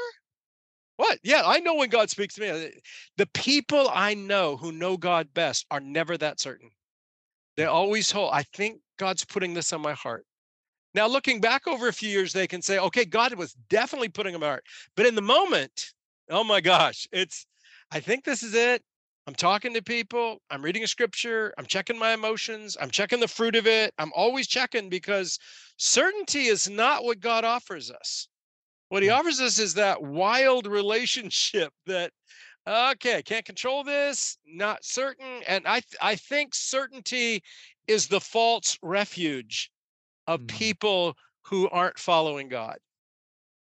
[0.96, 1.18] What?
[1.22, 2.48] Yeah, I know when God speaks to me.
[2.50, 2.68] Uh,
[3.16, 6.70] The people I know who know God best are never that certain.
[7.56, 10.26] They always hold, I think God's putting this on my heart.
[10.94, 14.32] Now, looking back over a few years, they can say, okay, God was definitely putting
[14.32, 14.64] them heart.
[14.94, 15.92] But in the moment,
[16.30, 17.46] oh my gosh, it's,
[17.90, 18.82] I think this is it.
[19.26, 23.28] I'm talking to people, I'm reading a scripture, I'm checking my emotions, I'm checking the
[23.28, 23.94] fruit of it.
[23.96, 25.38] I'm always checking because
[25.76, 28.28] certainty is not what God offers us.
[28.88, 29.18] What he Mm.
[29.18, 32.12] offers us is that wild relationship that
[32.66, 35.42] okay, can't control this, not certain.
[35.48, 37.42] And I I think certainty
[37.88, 39.71] is the false refuge
[40.34, 40.46] of Mhm.
[40.48, 42.78] people who aren't following God.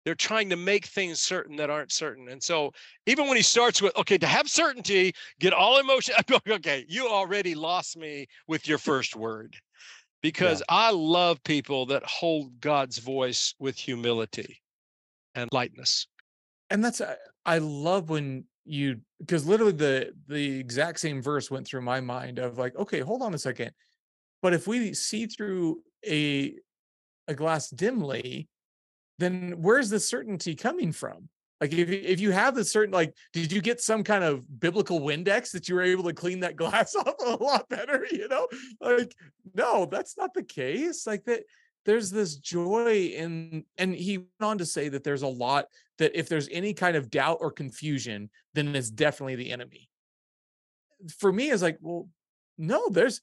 [0.04, 2.28] They're trying to make things certain that aren't certain.
[2.28, 2.72] And so
[3.06, 6.14] even when he starts with, okay, to have certainty, get all emotion,
[6.48, 9.56] okay, you already lost me with your first word.
[10.22, 14.62] Because I love people that hold God's voice with humility
[15.34, 16.06] and lightness.
[16.70, 21.66] and that's I, I love when you because literally the the exact same verse went
[21.66, 23.72] through my mind of like okay hold on a second
[24.42, 26.54] but if we see through a
[27.28, 28.48] a glass dimly
[29.20, 31.28] then where's the certainty coming from?
[31.60, 35.00] Like if, if you have the certain like did you get some kind of biblical
[35.00, 38.48] windex that you were able to clean that glass off a lot better you know?
[38.80, 39.14] Like
[39.54, 41.06] no that's not the case.
[41.06, 41.42] Like that
[41.84, 45.66] there's this joy in and he went on to say that there's a lot
[45.98, 49.90] that if there's any kind of doubt or confusion then it's definitely the enemy.
[51.18, 52.08] For me is like well
[52.56, 53.20] no there's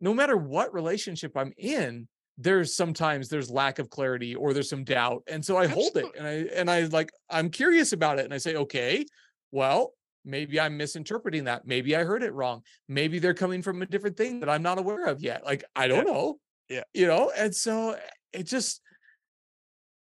[0.00, 2.06] no matter what relationship i'm in
[2.38, 6.06] there's sometimes there's lack of clarity or there's some doubt and so i hold it
[6.16, 9.04] and i and i like i'm curious about it and i say okay
[9.50, 9.92] well
[10.24, 14.16] maybe i'm misinterpreting that maybe i heard it wrong maybe they're coming from a different
[14.16, 16.82] thing that i'm not aware of yet like i don't know Yeah.
[16.94, 17.98] you know and so eh,
[18.32, 18.80] it just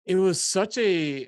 [0.05, 1.27] it was such a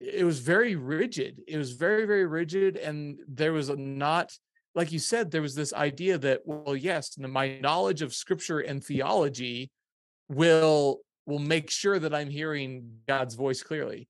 [0.00, 4.30] it was very rigid it was very very rigid and there was a not
[4.78, 8.84] like you said there was this idea that well yes my knowledge of scripture and
[8.84, 9.70] theology
[10.28, 14.08] will will make sure that i'm hearing god's voice clearly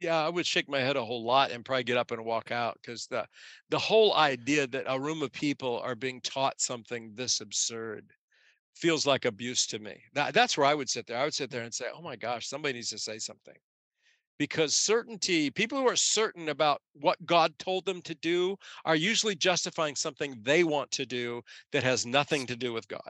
[0.00, 2.50] Yeah, I would shake my head a whole lot and probably get up and walk
[2.50, 3.26] out because the
[3.70, 8.10] the whole idea that a room of people are being taught something this absurd
[8.74, 10.02] feels like abuse to me.
[10.14, 11.18] That, that's where I would sit there.
[11.18, 13.54] I would sit there and say, "Oh my gosh, somebody needs to say something."
[14.38, 19.36] Because certainty, people who are certain about what God told them to do are usually
[19.36, 21.42] justifying something they want to do
[21.72, 23.08] that has nothing to do with God.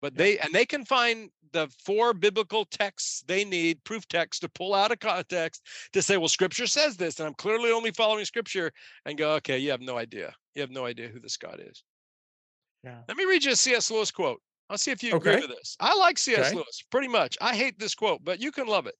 [0.00, 4.50] But they and they can find the four biblical texts they need, proof texts to
[4.50, 8.24] pull out of context to say, well, scripture says this, and I'm clearly only following
[8.26, 8.70] scripture,
[9.06, 10.34] and go, okay, you have no idea.
[10.54, 11.82] You have no idea who this God is.
[12.82, 13.90] yeah Let me read you a C.S.
[13.90, 14.42] Lewis quote.
[14.68, 15.76] I'll see if you agree with this.
[15.80, 16.48] I like C.S.
[16.48, 16.56] Okay.
[16.56, 17.38] Lewis pretty much.
[17.40, 18.96] I hate this quote, but you can love it.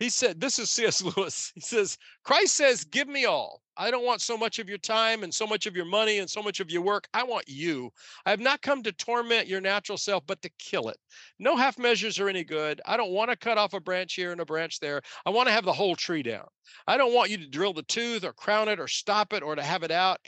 [0.00, 1.02] He said, This is C.S.
[1.16, 1.52] Lewis.
[1.54, 3.60] He says, Christ says, Give me all.
[3.76, 6.28] I don't want so much of your time and so much of your money and
[6.28, 7.06] so much of your work.
[7.14, 7.90] I want you.
[8.26, 10.96] I have not come to torment your natural self, but to kill it.
[11.38, 12.80] No half measures are any good.
[12.84, 15.02] I don't want to cut off a branch here and a branch there.
[15.24, 16.46] I want to have the whole tree down.
[16.86, 19.54] I don't want you to drill the tooth or crown it or stop it or
[19.54, 20.18] to have it out,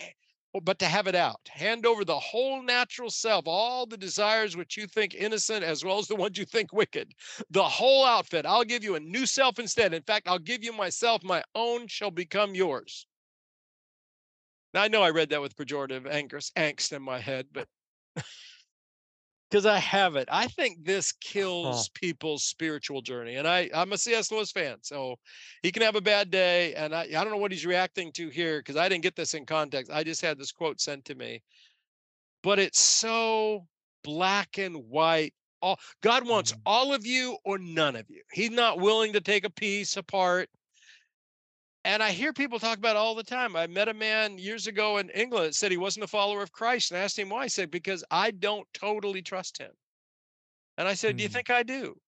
[0.60, 1.40] but to have it out.
[1.48, 5.98] Hand over the whole natural self, all the desires which you think innocent as well
[5.98, 7.14] as the ones you think wicked
[7.50, 8.46] the whole outfit.
[8.46, 9.94] I'll give you a new self instead.
[9.94, 11.22] In fact, I'll give you myself.
[11.22, 13.06] My own shall become yours.
[14.74, 17.68] Now, I know I read that with pejorative angst, angst in my head, but
[19.52, 23.36] because I have it, I think this kills people's spiritual journey.
[23.36, 24.32] And I, I'm a C.S.
[24.32, 25.16] Lewis fan, so
[25.62, 26.72] he can have a bad day.
[26.74, 29.34] And I, I don't know what he's reacting to here because I didn't get this
[29.34, 29.92] in context.
[29.92, 31.42] I just had this quote sent to me,
[32.42, 33.66] but it's so
[34.02, 35.34] black and white.
[35.60, 36.60] All God wants Mhm.
[36.64, 38.22] all of you or none of you.
[38.32, 40.48] He's not willing to take a piece apart.
[41.84, 43.56] And I hear people talk about it all the time.
[43.56, 46.52] I met a man years ago in England that said he wasn't a follower of
[46.52, 47.44] Christ and I asked him why.
[47.44, 49.72] He said, Because I don't totally trust him.
[50.76, 51.32] And I said, Do you Hmm.
[51.32, 52.00] think I do?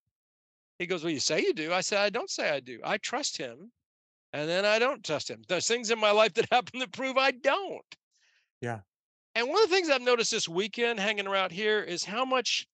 [0.79, 1.73] He goes, Well, you say you do.
[1.73, 2.81] I said, I don't say I do.
[2.85, 3.73] I trust him.
[4.33, 5.43] And then I don't trust him.
[5.49, 7.97] There's things in my life that happen that prove I don't.
[8.61, 8.81] Yeah.
[9.37, 12.67] And one of the things I've noticed this weekend hanging around here is how much,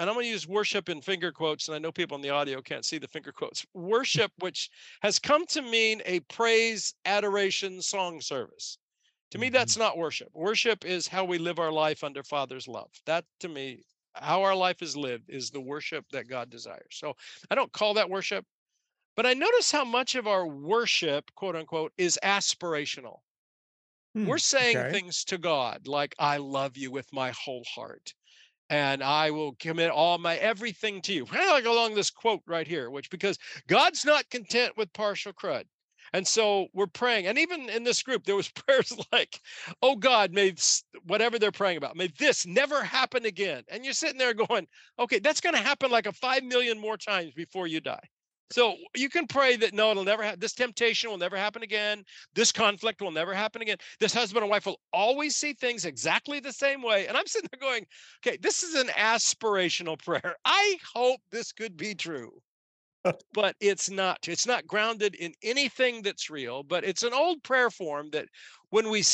[0.00, 2.30] and I'm going to use worship in finger quotes, and I know people in the
[2.30, 3.66] audio can't see the finger quotes.
[3.74, 4.70] Worship, which
[5.02, 8.78] has come to mean a praise, adoration, song service.
[9.32, 10.30] To me, that's not worship.
[10.32, 12.88] Worship is how we live our life under Father's love.
[13.04, 13.84] That to me,
[14.14, 16.92] how our life is lived is the worship that God desires.
[16.92, 17.12] So
[17.50, 18.46] I don't call that worship,
[19.16, 23.18] but I notice how much of our worship, quote unquote, is aspirational.
[24.14, 24.92] Hmm, We're saying okay.
[24.92, 28.14] things to God like, I love you with my whole heart.
[28.70, 31.26] And I will commit all my everything to you.
[31.26, 35.32] Kind of like along this quote right here, which because God's not content with partial
[35.32, 35.64] crud.
[36.12, 37.26] And so we're praying.
[37.26, 39.40] And even in this group, there was prayers like,
[39.82, 40.54] oh God, may
[41.04, 43.64] whatever they're praying about, may this never happen again.
[43.68, 44.66] And you're sitting there going,
[44.98, 48.08] okay, that's going to happen like a five million more times before you die.
[48.50, 50.40] So you can pray that no, it'll never happen.
[50.40, 52.04] This temptation will never happen again.
[52.34, 53.76] This conflict will never happen again.
[54.00, 57.06] This husband and wife will always see things exactly the same way.
[57.06, 57.86] And I'm sitting there going,
[58.26, 60.34] okay, this is an aspirational prayer.
[60.44, 62.32] I hope this could be true.
[63.32, 64.18] but it's not.
[64.28, 68.26] It's not grounded in anything that's real, but it's an old prayer form that
[68.70, 69.04] when we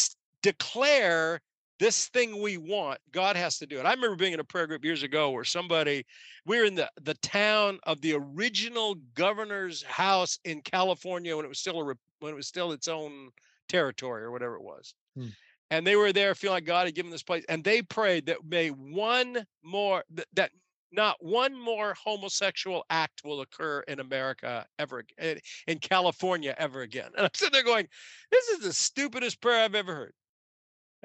[0.43, 1.41] declare
[1.79, 3.87] this thing we want, God has to do it.
[3.87, 6.05] I remember being in a prayer group years ago where somebody,
[6.45, 11.49] we were in the, the town of the original governor's house in California when it
[11.49, 13.31] was still a when it was still its own
[13.69, 14.95] territory or whatever it was.
[15.17, 15.29] Hmm.
[15.71, 17.45] And they were there feeling like God had given this place.
[17.49, 20.51] And they prayed that may one more th- that
[20.93, 27.11] not one more homosexual act will occur in America ever in California ever again.
[27.17, 27.89] And I'm sitting there going,
[28.31, 30.15] this is the stupidest prayer I've ever heard.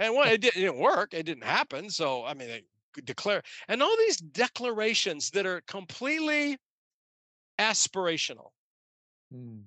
[0.02, 1.14] And one, it, did, didn't work.
[1.14, 1.90] It didn't happen.
[1.90, 2.64] So I mean, they
[3.06, 6.58] declare and all these declarations that are completely
[7.60, 8.50] aspirational
[9.32, 9.60] Hmm,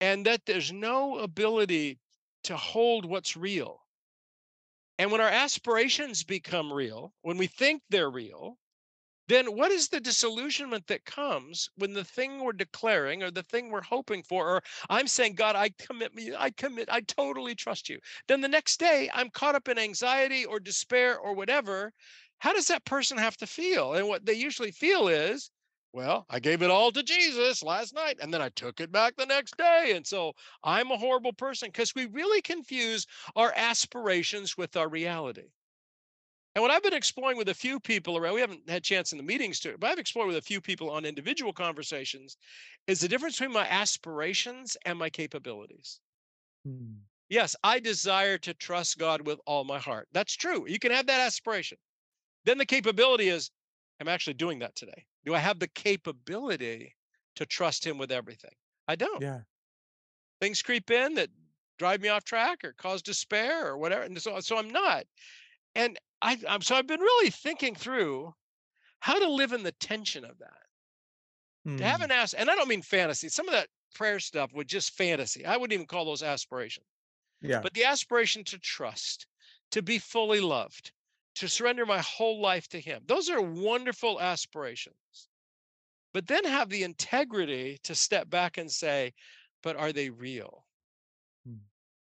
[0.00, 1.98] and that there's no ability
[2.44, 3.82] to hold what's real.
[4.98, 8.58] And when our aspirations become real, when we think they're real,
[9.28, 13.70] then what is the disillusionment that comes when the thing we're declaring or the thing
[13.70, 17.88] we're hoping for, or I'm saying, God, I commit me, I commit, I totally trust
[17.88, 17.98] you.
[18.28, 21.92] Then the next day I'm caught up in anxiety or despair or whatever.
[22.38, 23.94] How does that person have to feel?
[23.94, 25.50] And what they usually feel is,
[25.92, 29.16] well, I gave it all to Jesus last night and then I took it back
[29.16, 29.92] the next day.
[29.96, 35.48] And so I'm a horrible person because we really confuse our aspirations with our reality.
[36.56, 39.18] And what I've been exploring with a few people around, we haven't had chance in
[39.18, 42.36] the meetings to, but I've explored with a few people on individual conversations,
[42.88, 46.00] is the difference between my aspirations and my capabilities.
[46.64, 50.08] hmm, Yes, I desire to trust God with all my heart.
[50.12, 50.66] That's true.
[50.68, 51.78] You can have that aspiration.
[52.44, 53.50] Then the capability is,
[54.00, 55.06] I'm actually doing that today.
[55.24, 56.96] Do I have the capability
[57.36, 58.54] to trust Him with everything?
[58.88, 59.22] I don't.
[59.22, 59.42] Yeah.
[60.40, 61.30] Things creep in that
[61.78, 64.02] drive me off track or cause despair or whatever.
[64.02, 65.06] And so, so I'm not.
[65.74, 68.34] And I, I'm so I've been really thinking through
[69.00, 70.66] how to live in the tension of that.
[71.76, 73.28] To have hmm, an ask, and I don't mean fantasy.
[73.28, 75.44] Some of that prayer stuff was just fantasy.
[75.44, 76.86] I wouldn't even call those aspirations.
[77.40, 77.60] Yeah.
[77.60, 79.26] But the aspiration to trust,
[79.72, 80.92] to be fully loved,
[81.36, 83.02] to surrender my whole life to Him.
[83.06, 85.28] Those are wonderful aspirations.
[86.12, 89.14] But then have the integrity to step back and say,
[89.62, 90.66] but are they real?
[91.46, 91.58] Hmm.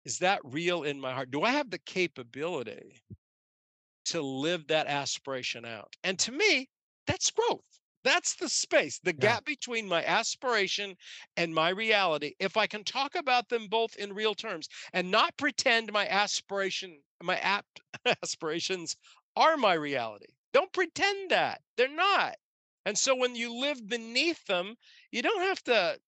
[0.05, 1.31] Is that real in my heart?
[1.31, 3.01] Do I have the capability
[4.09, 5.95] to live that aspiration out?
[6.03, 6.69] And to me,
[7.05, 7.79] that's growth.
[8.03, 9.37] That's the space, the Yeah.
[9.37, 10.95] gap between my aspiration
[11.35, 12.33] and my reality.
[12.39, 17.03] If I can talk about them both in real terms and not pretend my aspiration,
[17.21, 18.95] my apt aspirations
[19.35, 20.27] are my reality.
[20.53, 21.61] Don't pretend that.
[21.77, 22.35] They're not.
[22.85, 24.75] And so when you live beneath them,
[25.11, 25.99] you don't have to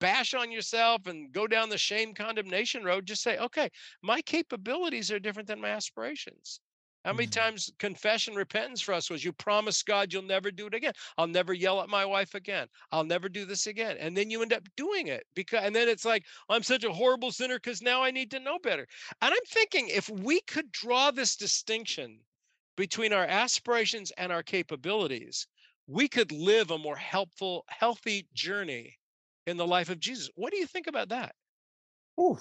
[0.00, 3.06] bash on yourself and go down the shame condemnation road.
[3.06, 3.70] Just say, okay,
[4.02, 6.60] my capabilities are different than my aspirations.
[7.06, 7.28] How many Mhm.
[7.28, 10.92] times confession repentance for us was you promise God you'll never do it again.
[11.16, 12.68] I'll never yell at my wife again.
[12.92, 13.96] I'll never do this again.
[13.98, 16.92] And then you end up doing it because and then it's like I'm such a
[16.92, 18.86] horrible sinner because now I need to know better.
[19.22, 22.26] And I'm thinking if we could draw this distinction
[22.76, 25.46] between our aspirations and our capabilities,
[25.86, 28.98] we could live a more helpful, healthy journey
[29.46, 30.28] in the life of Jesus.
[30.34, 31.34] What do you think about that?
[32.20, 32.38] Ooh.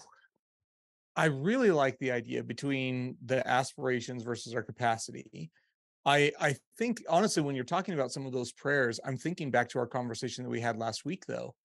[1.16, 5.50] I really like the idea between the aspirations versus our capacity.
[6.06, 9.70] I I think honestly, when you're talking about some of those prayers, I'm thinking back
[9.70, 11.56] to our conversation that we had last week, though,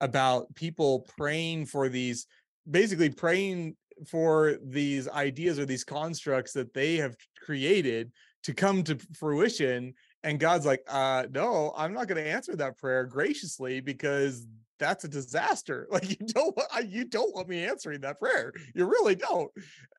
[0.00, 2.26] about people praying for these,
[2.70, 8.98] basically praying for these ideas or these constructs that they have created to come to
[9.14, 14.46] fruition And God's like, uh, no, I'm not going to answer that prayer graciously because
[14.78, 15.88] that's a disaster.
[15.96, 18.52] Like you don't want, you don't want me answering that prayer.
[18.74, 19.50] You really don't.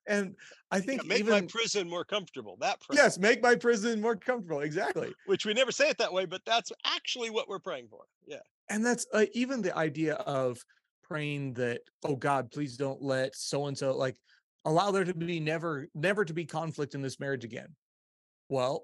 [0.07, 0.35] And
[0.69, 2.55] I think yeah, make even, my prison more comfortable.
[2.59, 3.03] That prayer.
[3.03, 4.61] yes, make my prison more comfortable.
[4.61, 5.11] Exactly.
[5.25, 8.03] Which we never say it that way, but that's actually what we're praying for.
[8.27, 8.39] Yeah.
[8.69, 10.59] And that's uh, even the idea of
[11.03, 14.15] praying that, oh God, please don't let so and so like
[14.65, 17.69] allow there to be never, never to be conflict in this marriage again.
[18.49, 18.83] Well,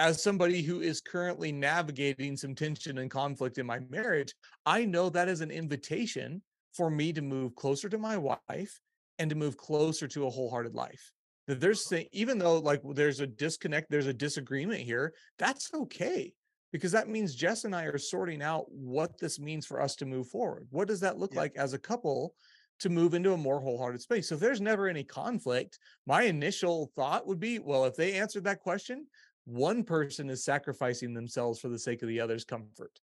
[0.00, 4.34] as somebody who is currently navigating some tension and conflict in my marriage,
[4.64, 6.40] I know that is an invitation
[6.72, 8.80] for me to move closer to my wife
[9.18, 11.12] and to move closer to a wholehearted life.
[11.48, 16.32] That there's even though like there's a disconnect, there's a disagreement here, that's okay
[16.72, 20.06] because that means Jess and I are sorting out what this means for us to
[20.06, 20.66] move forward.
[20.70, 21.40] What does that look Yeah.
[21.40, 22.34] like as a couple
[22.78, 24.28] to move into a more wholehearted space?
[24.28, 28.44] So if there's never any conflict, my initial thought would be, well, if they answered
[28.44, 29.06] that question,
[29.44, 32.98] one person is sacrificing themselves for the sake of the other's comfort.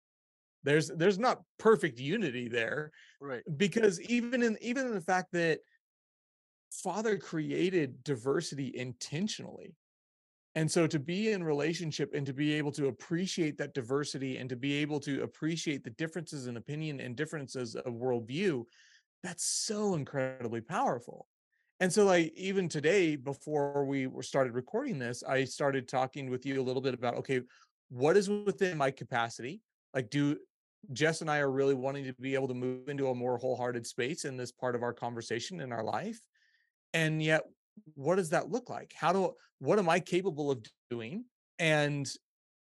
[0.63, 3.43] There's there's not perfect unity there Right.
[3.57, 5.59] because even in even in the fact that
[6.71, 9.75] father created diversity intentionally
[10.55, 14.49] and so to be in relationship and to be able to appreciate that diversity and
[14.49, 18.63] to be able to appreciate the differences in opinion and differences of worldview
[19.21, 21.27] that's so incredibly powerful
[21.79, 26.61] and so like even today before we started recording this i started talking with you
[26.61, 27.41] a little bit about okay
[27.89, 29.61] what is within my capacity
[29.93, 30.37] like do
[30.91, 33.87] Jess and I are really wanting to be able to move into a more wholehearted
[33.87, 36.19] space in this part of our conversation in our life.
[36.93, 37.43] And yet,
[37.95, 38.91] what does that look like?
[38.95, 41.25] How do what am I capable of doing?
[41.57, 42.09] And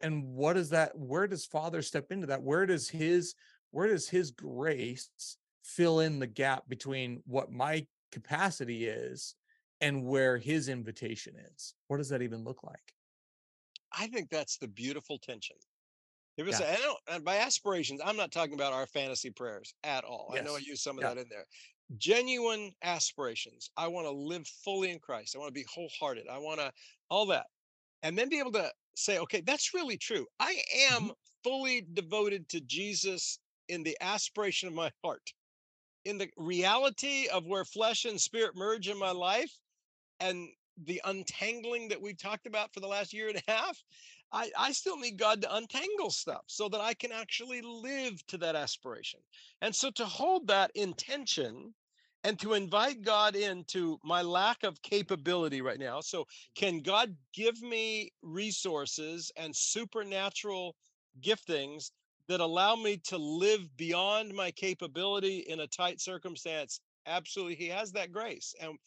[0.02, 0.96] and what is that?
[0.96, 2.42] Where does Father step into that?
[2.42, 3.34] Where does his
[3.70, 5.08] where does his grace
[5.64, 9.34] fill in the gap between what my capacity is
[9.80, 11.74] and where his invitation is?
[11.88, 12.94] What does that even look like?
[13.92, 15.56] I think that's the beautiful tension.
[16.36, 16.72] If it's, Yeah.
[16.72, 20.32] I don't, and by aspirations, I'm not talking about our fantasy prayers at all.
[20.32, 20.66] I know I Yes.
[20.66, 21.14] use some of Yeah.
[21.14, 21.46] that in there.
[21.98, 23.70] Genuine aspirations.
[23.76, 25.34] I want to live fully in Christ.
[25.34, 26.28] I want to be wholehearted.
[26.28, 26.72] I want to,
[27.10, 27.46] all that.
[28.02, 30.26] And then be able to say, okay, that's really true.
[30.38, 31.10] I am Mm-hmm.
[31.42, 35.32] fully devoted to Jesus in the aspiration of my heart,
[36.04, 39.52] in the reality of where flesh and spirit merge in my life
[40.18, 40.48] and
[40.84, 43.82] the untangling that we've talked about for the last year and a half,
[44.32, 48.38] I, I still need God to untangle stuff so that I can actually live to
[48.38, 49.20] that aspiration.
[49.60, 51.74] And so to hold that intention
[52.24, 56.00] and to invite God into my lack of capability right now.
[56.00, 60.76] So, can God give me resources and supernatural
[61.22, 61.90] giftings
[62.30, 66.80] that allow me to live beyond my capability in a tight circumstance?
[67.06, 68.54] Absolutely, He has that grace.
[68.60, 68.78] And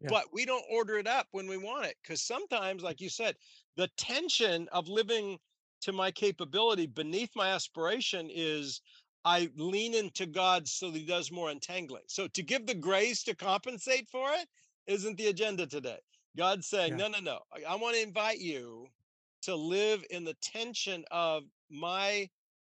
[0.00, 0.08] Yeah.
[0.10, 2.84] but we don't order it up when we want it because sometimes mm.
[2.86, 3.36] like you said
[3.76, 5.38] the tension of living
[5.80, 8.80] to my capability beneath my aspiration is
[9.24, 13.22] i lean into god so that he does more untangling so to give the grace
[13.24, 14.48] to compensate for it
[14.86, 15.98] isn't the agenda today
[16.36, 17.08] god's saying Yeah.
[17.08, 18.86] no no no i, I want to invite you
[19.42, 22.28] to live in the tension of my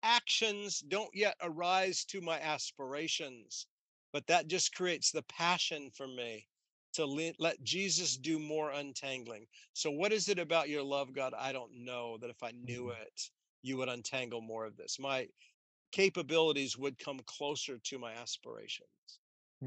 [0.03, 3.67] actions don't yet arise to my aspirations
[4.13, 6.49] but that just creates the passion for me
[6.95, 9.47] to le- let Jesus do more untangling.
[9.75, 11.35] So, what is it about your love, God?
[11.35, 13.03] I don't know that if I knew Mhm.
[13.03, 13.31] it,
[13.63, 14.99] you would untangle more of this.
[14.99, 15.29] My
[15.93, 19.21] capabilities would come closer to my aspirations.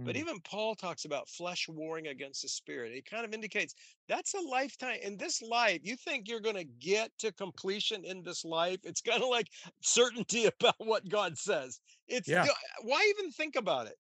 [0.04, 2.94] But Mm, even Paul talks about flesh warring against the spirit.
[2.94, 3.76] It kind of indicates
[4.08, 5.00] that's a lifetime.
[5.02, 8.80] In this life, you think you're going to get to completion in this life.
[8.84, 9.48] It's kind of like
[9.82, 11.80] certainty about what God says.
[12.08, 12.50] It's Yeah.
[12.82, 13.98] why even think about it?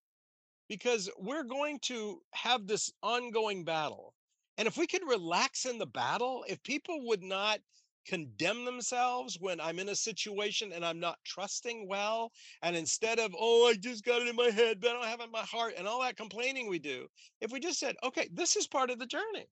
[0.67, 4.15] because we're going to have this ongoing battle.
[4.57, 7.61] And if we could relax in the battle, if people would not
[8.05, 13.35] condemn themselves when I'm in a situation and I'm not trusting well, and instead of,
[13.37, 15.43] oh, I just got it in my head, but I don't have it in my
[15.43, 17.07] heart, and all that complaining we do,
[17.41, 19.47] if we just said, okay, this is part of the journey.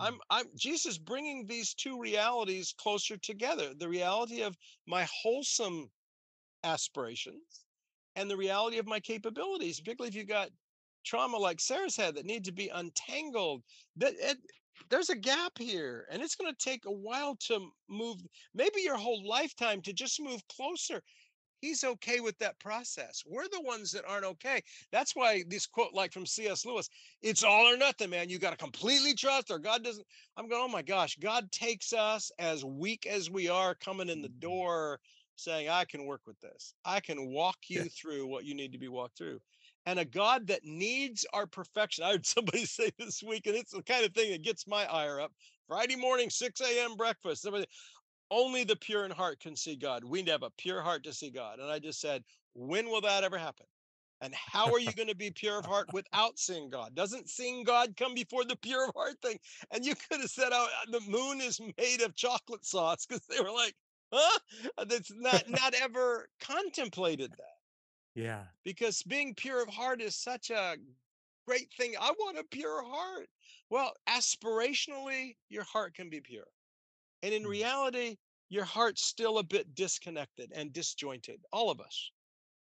[0.00, 0.18] I'm hmm.
[0.30, 3.74] I'm Jesus bringing these two realities closer together.
[3.74, 5.90] The reality of my wholesome
[6.64, 7.64] aspirations
[8.16, 10.50] and the reality of my capabilities, particularly if you've got
[11.04, 13.62] trauma like Sara's had that need to be untangled.
[13.96, 14.38] That it,
[14.90, 18.16] there's a gap here, and it's going to take a while to move,
[18.54, 21.02] maybe your whole lifetime to just move closer.
[21.60, 23.22] He's okay with that process.
[23.24, 24.62] We're the ones that aren't okay.
[24.90, 26.66] That's why this quote, like from C.S.
[26.66, 26.88] Lewis,
[27.22, 28.28] it's all or nothing, man.
[28.28, 30.06] You got to completely trust, or God doesn't.
[30.36, 34.22] I'm going, oh my gosh, God takes us as weak as we are coming in
[34.22, 34.40] the mm.
[34.40, 34.98] door
[35.36, 36.74] saying, I can work with this.
[36.84, 37.88] I can walk you Yeah.
[37.88, 39.40] through what you need to be walked through.
[39.86, 42.04] And a God that needs our perfection.
[42.04, 44.84] I heard somebody say this week, and it's the kind of thing that gets my
[44.86, 45.32] ire up.
[45.68, 46.96] Friday morning, 6 a.m.
[46.96, 47.42] breakfast.
[47.42, 47.66] Somebody,
[48.30, 50.04] only the pure in heart can see God.
[50.04, 51.58] We need to have a pure heart to see God.
[51.58, 52.22] And I just said,
[52.54, 53.66] when will that ever happen?
[54.22, 56.94] And how are you going to be pure of heart without seeing God?
[56.94, 59.38] Doesn't seeing God come before the pure of heart thing?
[59.70, 63.24] And you could have said, oh, uh, the moon is made of chocolate sauce because
[63.26, 63.74] they were like,
[64.12, 64.38] huh?
[64.86, 67.61] That's not not ever contemplated that.
[68.14, 68.48] Yeah.
[68.64, 70.76] Because being pure of heart is such a
[71.46, 71.96] great thing.
[71.98, 73.28] I want a pure heart.
[73.70, 76.48] Well, aspirationally, your heart can be pure.
[77.22, 77.48] And in Mm.
[77.48, 82.12] reality, your heart's still a bit disconnected and disjointed, all of us.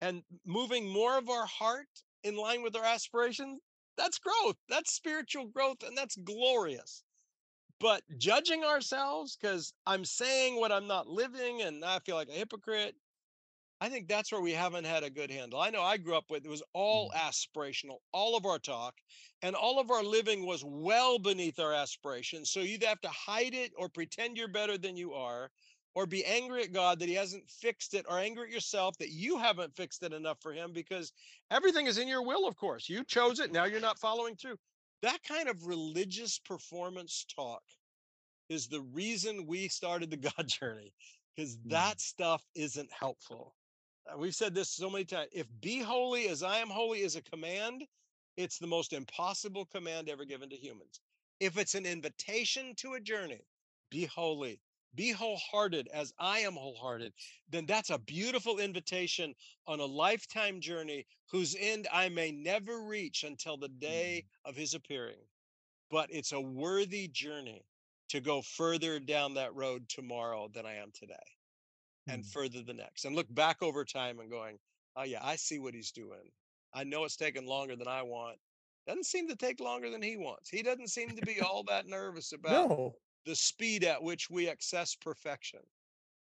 [0.01, 3.61] And moving more of our heart in line with our aspirations,
[3.97, 4.57] that's growth.
[4.69, 7.03] That's spiritual growth, and that's glorious.
[7.79, 12.33] But judging ourselves because I'm saying what I'm not living and I feel like a
[12.33, 12.95] hypocrite,
[13.81, 15.59] I think that's where we haven't had a good handle.
[15.61, 18.95] I know I grew up with it was all aspirational, all of our talk,
[19.41, 22.51] and all of our living was well beneath our aspirations.
[22.51, 25.49] So you'd have to hide it or pretend you're better than you are,
[25.95, 29.11] or be angry at God that He hasn't fixed it, or angry at yourself that
[29.11, 31.13] you haven't fixed it enough for Him because
[31.49, 32.89] everything is in your will, of course.
[32.89, 34.57] You chose it, now you're not following through.
[35.01, 37.63] That kind of religious performance talk
[38.49, 40.93] is the reason we started the God journey
[41.35, 41.69] because Mm.
[41.69, 43.55] that stuff isn't helpful.
[44.09, 45.29] Uh, We've said this so many times.
[45.31, 47.85] If be holy as I am holy is a command,
[48.37, 51.01] it's the most impossible command ever given to humans.
[51.39, 53.41] If it's an invitation to a journey,
[53.89, 54.61] be holy,
[54.95, 57.13] be wholehearted as I am wholehearted,
[57.49, 59.35] then that's a beautiful invitation
[59.67, 64.73] on a lifetime journey whose end I may never reach until the day of his
[64.73, 65.19] appearing.
[65.91, 67.63] But it's a worthy journey
[68.09, 71.15] to go further down that road tomorrow than I am today
[72.09, 72.31] and Mm.
[72.31, 74.57] further the next and look back over time and going,
[74.95, 76.31] oh yeah, I see what he's doing.
[76.73, 78.37] I know it's taken longer than I want.
[78.87, 80.49] Doesn't seem to take longer than he wants.
[80.49, 82.95] He doesn't seem to be all that nervous about No.
[83.25, 85.59] the speed at which we access perfection.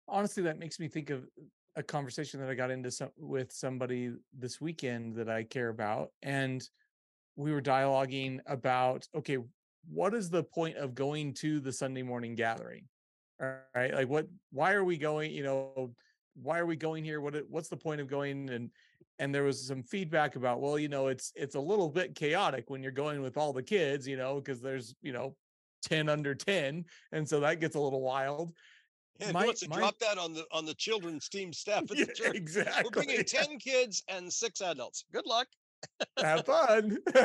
[0.07, 1.27] honestly that makes me think of
[1.75, 6.11] a conversation that i got into some with somebody this weekend that i care about
[6.21, 6.69] and
[7.35, 9.37] we were dialoguing about okay
[9.89, 12.87] what is the point of going to the sunday morning gathering
[13.41, 15.93] all right like what why are we going you know
[16.41, 18.69] why are we going here what what's the point of going and
[19.19, 22.69] and there was some feedback about well you know it's it's a little bit chaotic
[22.69, 25.35] when you're going with all the kids you know because there's you know
[25.83, 28.53] 10 under 10 and so that gets a little wild
[29.21, 31.89] And My- wants to my- drop that on the on the children's team staff at
[31.89, 32.35] the Yeah, church.
[32.35, 35.05] exactly We're bringing 10 kids and six adults.
[35.13, 35.47] Good luck.
[36.17, 36.97] have fun.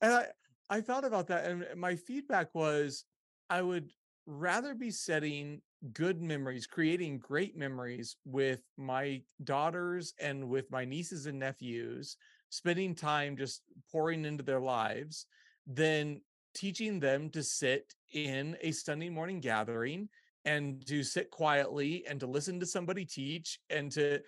[0.00, 0.26] and I,
[0.70, 3.04] I thought about that, and my feedback was
[3.50, 3.90] I would
[4.26, 5.60] rather be setting
[5.92, 12.16] good memories, creating great memories with my daughters and with my nieces and nephews,
[12.48, 15.26] spending time just pouring into their lives
[15.66, 16.20] than
[16.54, 20.08] teaching them to sit in a Sunday morning gathering
[20.44, 24.20] and to sit quietly and to listen to somebody teach and to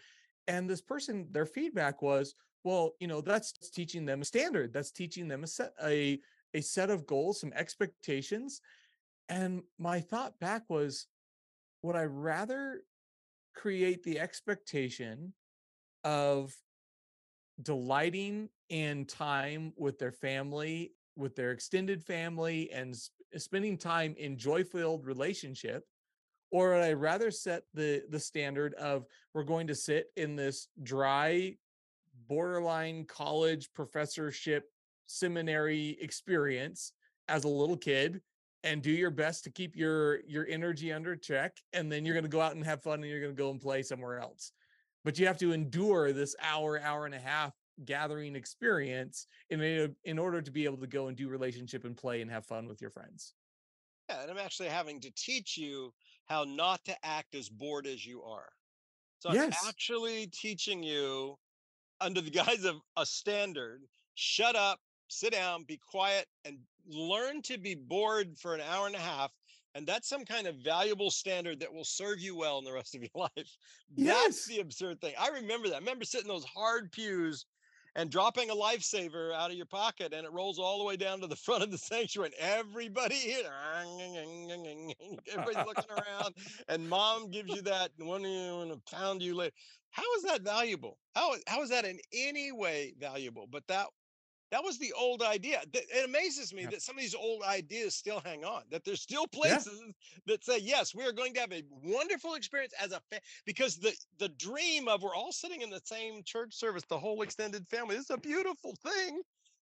[0.49, 2.35] and this person their feedback was
[2.65, 6.19] well you know that's teaching them a standard that's teaching them a set a
[6.55, 8.61] a set of goals some expectations
[9.29, 11.07] and my thought back was
[11.83, 12.83] would i rather
[13.55, 15.33] create the expectation
[16.05, 16.55] of
[17.63, 24.37] delighting in time with their family with their extended family and s- spending time in
[24.37, 25.85] joy filled relationship
[26.51, 30.69] or would i rather set the the standard of we're going to sit in this
[30.83, 31.55] dry
[32.29, 34.65] borderline college professorship
[35.07, 36.93] seminary experience
[37.29, 38.21] as a little kid
[38.67, 42.25] and do your best to keep your your energy under check and then you're going
[42.25, 44.53] to go out and have fun and you're going to go and play somewhere else.
[45.05, 47.53] But you have to endure this hour hour and a half
[47.85, 52.23] gathering experience in in order to be able to go and do relationship and play
[52.23, 53.35] and have fun with your friends.
[54.09, 55.93] Yeah, and I'm actually having to teach you
[56.27, 58.49] how not to act as bored as you are.
[59.21, 61.37] So I'm actually teaching you
[62.01, 63.83] under the guise of a standard,
[64.17, 68.97] shut up, sit down, be quiet, and learn to be bored for an hour and
[68.97, 69.33] a half.
[69.75, 72.95] And that's some kind of valuable standard that will serve you well in the rest
[72.95, 73.31] of your life.
[73.37, 73.59] That's
[73.97, 74.45] Yes.
[74.47, 75.15] the absurd thing.
[75.19, 75.77] I remember that.
[75.77, 77.45] I remember sitting in those hard pews
[77.97, 81.21] and dropping a lifesaver out of your pocket and it rolls all the way down
[81.21, 83.51] to the front of the sanctuary and everybody here
[85.33, 86.35] everybody's looking around
[86.69, 89.55] and mom gives you that one and a pound you later
[89.91, 93.87] how is that valuable how, how is that in any way valuable but that
[94.51, 96.71] that was the old idea it amazes me Yeah.
[96.71, 99.63] that some of these old ideas still hang on that there's still Yeah.
[99.63, 99.83] places
[100.27, 103.77] that say yes we are going to have a wonderful experience as a fa-, because
[103.77, 107.67] the the dream of we're all sitting in the same church service the whole extended
[107.69, 109.23] family this is a beautiful thing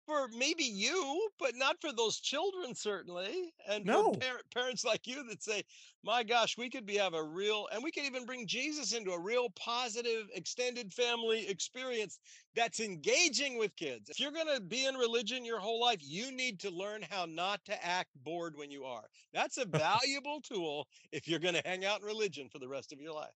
[0.10, 3.54] for maybe you, but not for those children, certainly.
[3.68, 4.12] And No.
[4.14, 5.64] for par- parents like you that say,
[6.02, 9.12] my gosh, we could be have a real, and we could even bring Jesus into
[9.12, 12.20] a real positive extended family experience
[12.56, 14.10] that's engaging with kids.
[14.10, 17.26] If you're going to be in religion your whole life, you need to learn how
[17.26, 19.08] not to act bored when you are.
[19.32, 22.92] That's a valuable tool if you're going to hang out in religion for the rest
[22.92, 23.36] of your life.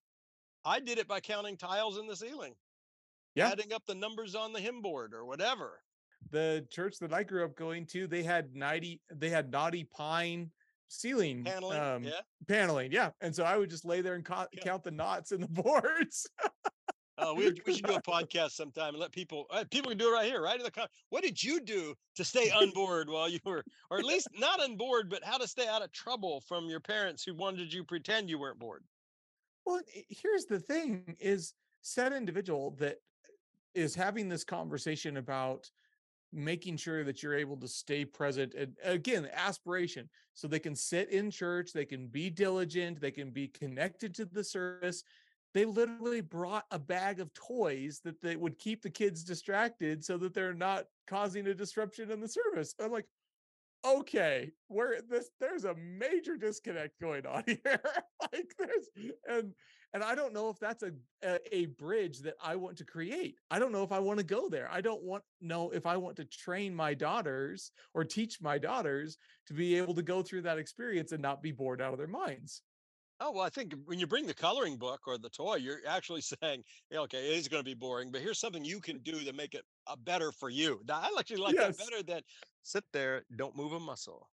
[0.65, 2.55] I did it by counting tiles in the ceiling,
[3.35, 3.49] Yeah.
[3.49, 5.83] adding up the numbers on the hymn board or whatever.
[6.31, 10.51] The church that I grew up going to, they had 90, they had knotty pine
[10.87, 12.19] ceiling Paneling, um, yeah.
[12.47, 12.91] paneling.
[12.91, 13.11] Yeah.
[13.21, 14.63] And so I would just lay there and co- Yeah.
[14.63, 16.27] count the knots in the boards.
[17.17, 20.09] Uh, we, we should do a podcast sometime and let people uh, people can do
[20.09, 23.29] it right here, right in the com- What did you do to stay unbored while
[23.29, 26.65] you were, or at least not unbored, but how to stay out of trouble from
[26.65, 28.83] your parents who wanted you pretend you weren't bored?
[29.65, 31.53] Well, here's the thing is
[31.83, 32.97] said individual that
[33.75, 35.69] is having this conversation about
[36.33, 40.09] making sure that you're able to stay present and again aspiration.
[40.33, 44.25] So they can sit in church they can be diligent they can be connected to
[44.25, 45.03] the service.
[45.53, 50.17] They literally brought a bag of toys that they would keep the kids distracted so
[50.17, 52.73] that they're not causing a disruption in the service.
[52.79, 53.05] I'm like
[53.85, 57.81] okay where this there's a major disconnect going on here.
[58.31, 58.89] Like there's
[59.27, 59.53] and
[59.93, 63.37] and i don't know if that's a, a a bridge that i want to create
[63.51, 65.97] i don't know if i want to go there i don't want know if i
[65.97, 70.41] want to train my daughters or teach my daughters to be able to go through
[70.41, 72.63] that experience and not be bored out of their minds
[73.19, 76.21] Oh well, I think when you bring the coloring book or the toy, you're actually
[76.41, 79.23] saying, yeah, okay, it is going to be boring, but here's something you can do
[79.23, 80.81] to make it uh, better for you.
[80.85, 81.77] Now, I actually like Yes.
[81.77, 82.23] that better than
[82.63, 84.29] sit there, don't move a muscle.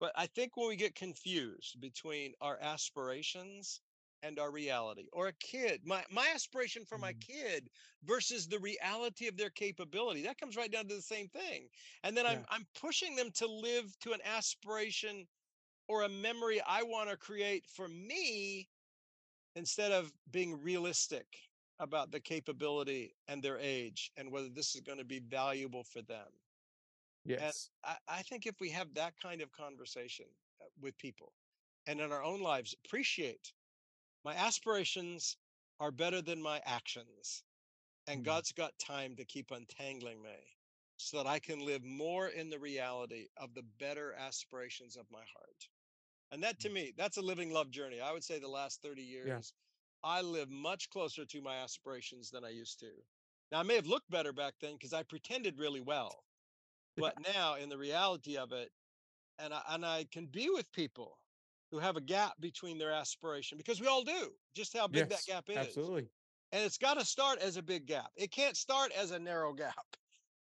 [0.00, 3.82] But I think when we get confused between our aspirations
[4.22, 7.20] and our reality, or a kid, my my aspiration for my Mhm.
[7.20, 7.70] kid
[8.02, 11.68] versus the reality of their capability, that comes right down to the same thing.
[12.02, 15.28] And then I'm I'm pushing them to live to an aspiration
[15.88, 18.70] or a memory I want to create for me
[19.56, 21.26] instead of being realistic
[21.78, 26.02] about the capability and their age and whether this is going to be valuable for
[26.02, 26.28] them.
[27.24, 30.26] yes I, I think if we have that kind of conversation
[30.60, 31.34] uh, with people
[31.86, 33.52] and in our own lives, appreciate
[34.24, 35.36] my aspirations
[35.80, 37.44] are better than my actions.
[38.06, 38.24] And Mhm.
[38.24, 40.58] God's got time to keep untangling me
[40.96, 45.24] so that I can live more in the reality of the better aspirations of my
[45.24, 45.68] heart.
[46.30, 48.00] And that to me, that's a living love journey.
[48.00, 49.54] I would say the last 30 years,
[50.02, 53.02] I live much closer to my aspirations than I used to.
[53.52, 56.24] Now, I may have looked better back then because I pretended really well.
[56.98, 58.72] But now, in the reality of it,
[59.38, 61.17] and I, and I can be with people
[61.70, 65.24] who have a gap between their aspiration because we all do, just how big that
[65.26, 65.56] gap is.
[65.56, 66.08] absolutely
[66.52, 68.10] And it's got to start as a big gap.
[68.16, 69.74] It can't start as a narrow gap.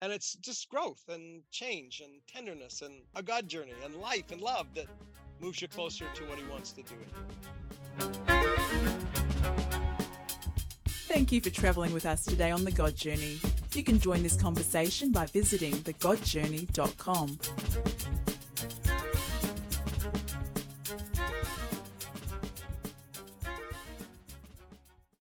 [0.02, 4.42] And it's just growth and change and tenderness and a God journey and life and
[4.42, 4.84] love that
[5.40, 6.96] moves you closer to what He wants to do.
[11.08, 13.40] Thank you for travelling with us today on The God Journey.
[13.74, 17.38] You can join this conversation by visiting thegodjourney.com.